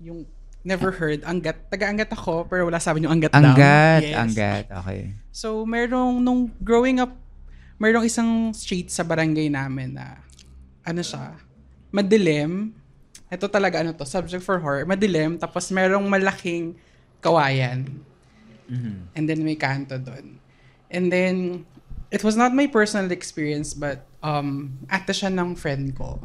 [0.00, 0.24] yung
[0.62, 1.68] never heard, Angat.
[1.68, 4.16] Taga-Angat ako, pero wala sabi yung Angat, Angat, Yes.
[4.18, 5.14] Angat, okay.
[5.34, 7.14] So, merong, nung growing up,
[7.78, 10.22] merong isang street sa barangay namin na,
[10.86, 11.34] ano siya,
[11.90, 12.74] madilim.
[13.30, 14.86] Ito talaga, ano to, subject for horror.
[14.86, 16.78] Madilim, tapos merong malaking
[17.18, 17.86] kawayan.
[18.70, 18.96] Mm-hmm.
[19.18, 20.38] And then may kanto doon.
[20.92, 21.66] And then,
[22.12, 26.20] it was not my personal experience, but um, ate siya ng friend ko.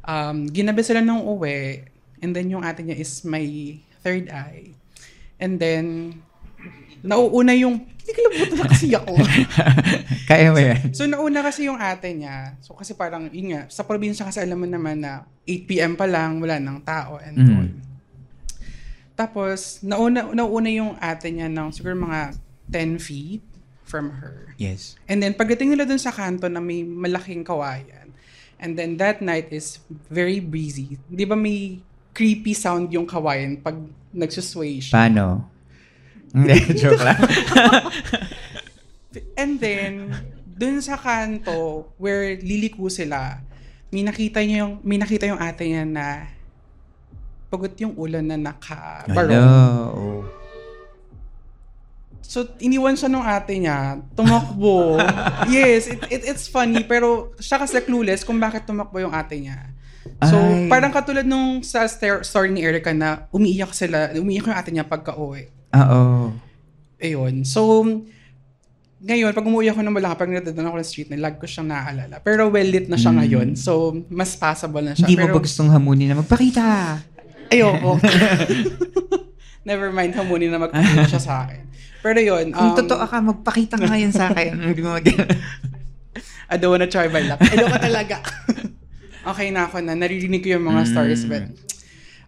[0.00, 1.84] Um, ginabi sila nung uwi,
[2.20, 3.42] and then yung ate niya is my
[4.00, 4.72] third eye.
[5.40, 6.20] And then,
[7.00, 9.12] nauuna yung, hindi ka labutan na kasi ako.
[10.30, 10.92] Kaya mo yan.
[10.92, 12.56] so, nauna kasi yung ate niya.
[12.60, 16.40] So, kasi parang, yun nga, sa probinsya kasi alam mo naman na 8pm pa lang,
[16.40, 17.48] wala ng tao and Mm.
[17.56, 17.68] all.
[19.16, 22.36] Tapos, nauna, nauuna yung ate niya ng siguro mga
[22.72, 23.44] 10 feet
[23.84, 24.54] from her.
[24.56, 24.96] Yes.
[25.04, 28.12] And then, pagdating nila dun sa kanto na may malaking kawayan,
[28.56, 30.96] and then that night is very breezy.
[31.08, 31.80] Di ba may
[32.20, 33.80] creepy sound yung kawayan pag
[34.12, 34.92] nagsusway siya?
[34.92, 35.48] Paano?
[36.36, 37.16] Hindi, joke lang.
[39.40, 40.12] And then,
[40.44, 43.40] dun sa kanto where liliko sila,
[43.88, 46.28] may nakita niya yung, may nakita yung ate niya na
[47.48, 49.16] pagod yung ulan na nakabarong.
[49.16, 50.28] Hello.
[52.20, 55.00] So, iniwan siya nung ate niya, tumakbo.
[55.50, 59.72] yes, it, it, it's funny, pero siya kasi clueless kung bakit tumakbo yung ate niya.
[60.20, 60.68] So, Ay.
[60.68, 65.16] parang katulad nung sa story ni Erica na umiiyak sila, umiiyak yung ate niya pagka
[65.16, 65.48] uwi.
[65.72, 66.34] Oo.
[67.00, 67.48] Ayun.
[67.48, 67.84] So,
[69.00, 72.20] ngayon, pag umuwi ako ng Malanga, pag nadadaan ako ng street, lag ko siyang naaalala.
[72.20, 73.56] Pero well-lit na siya ngayon.
[73.56, 75.08] So, mas passable na siya.
[75.08, 77.00] Hindi mo Pero, ba gustong hamunin na magpakita?
[77.48, 77.96] Ayoko.
[79.68, 81.64] Never mind, hamunin na magpakita siya sa akin.
[82.04, 82.52] Pero yun.
[82.52, 84.52] Kung um, totoo ka, magpakita ka ngayon sa akin.
[84.56, 85.08] Hindi mo mag-
[86.50, 87.40] I don't wanna try my luck.
[87.40, 88.20] Ayoko talaga.
[89.26, 89.96] okay na ako na.
[89.96, 91.50] Naririnig ko yung mga stories, but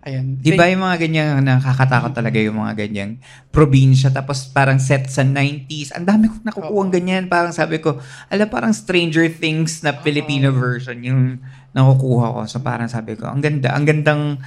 [0.02, 0.36] ayun.
[0.42, 3.22] Di ba yung mga ganyan, nakakatakot talaga yung mga ganyang
[3.54, 5.94] probinsya, tapos parang set sa 90s.
[5.94, 7.30] Ang dami kong nakukuha ganyan.
[7.30, 11.38] Parang sabi ko, alam, parang Stranger Things na Filipino version yung
[11.70, 12.40] nakukuha ko.
[12.50, 14.42] So parang sabi ko, ang ganda, ang gandang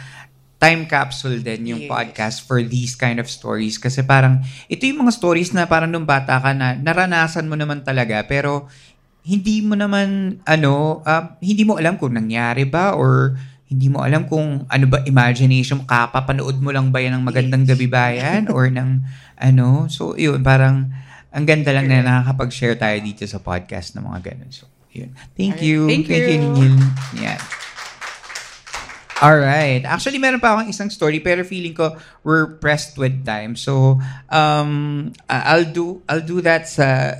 [0.56, 1.92] time capsule din yung Yes.
[1.92, 3.76] podcast for these kind of stories.
[3.76, 4.42] Kasi parang,
[4.72, 8.72] ito yung mga stories na parang nung bata ka na, naranasan mo naman talaga, pero
[9.26, 13.34] hindi mo naman, ano, ah, hindi mo alam kung nangyari ba or
[13.66, 17.90] hindi mo alam kung ano ba imagination kapapanood mo lang ba yan ng magandang gabi
[17.90, 19.02] bayan or ng
[19.42, 19.90] ano.
[19.90, 20.94] So, yun, parang
[21.34, 24.52] ang ganda lang na nakakapag-share tayo dito sa podcast ng mga ganun.
[24.54, 25.12] So, yun.
[25.36, 25.90] Thank you.
[25.90, 26.40] Thank you, you.
[26.56, 26.78] Neil.
[27.20, 27.42] Yan.
[29.16, 29.88] Alright.
[29.88, 33.56] Actually, meron pa akong isang story pero feeling ko we're pressed with time.
[33.56, 37.16] So, um, I'll do I'll do that sa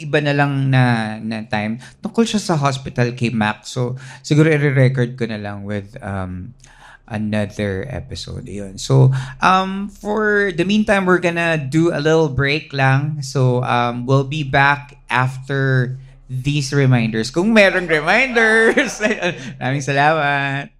[0.00, 1.78] iba na lang na, na time.
[2.00, 3.68] Tungkol siya sa hospital kay Mac.
[3.68, 6.56] So, siguro i-record ko na lang with um,
[7.10, 8.48] another episode.
[8.48, 8.78] Yun.
[8.78, 13.20] So, um, for the meantime, we're gonna do a little break lang.
[13.20, 15.98] So, um, we'll be back after
[16.30, 17.34] these reminders.
[17.34, 19.02] Kung merong reminders.
[19.58, 20.79] Maraming salamat.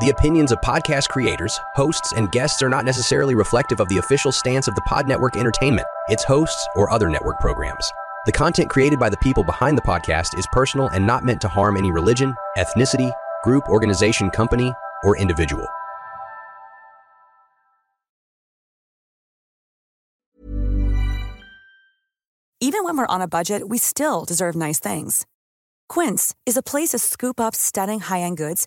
[0.00, 4.32] The opinions of podcast creators, hosts, and guests are not necessarily reflective of the official
[4.32, 7.92] stance of the Pod Network Entertainment, its hosts, or other network programs.
[8.24, 11.48] The content created by the people behind the podcast is personal and not meant to
[11.48, 13.12] harm any religion, ethnicity,
[13.44, 14.72] group, organization, company,
[15.04, 15.66] or individual.
[22.62, 25.26] Even when we're on a budget, we still deserve nice things.
[25.90, 28.66] Quince is a place to scoop up stunning high end goods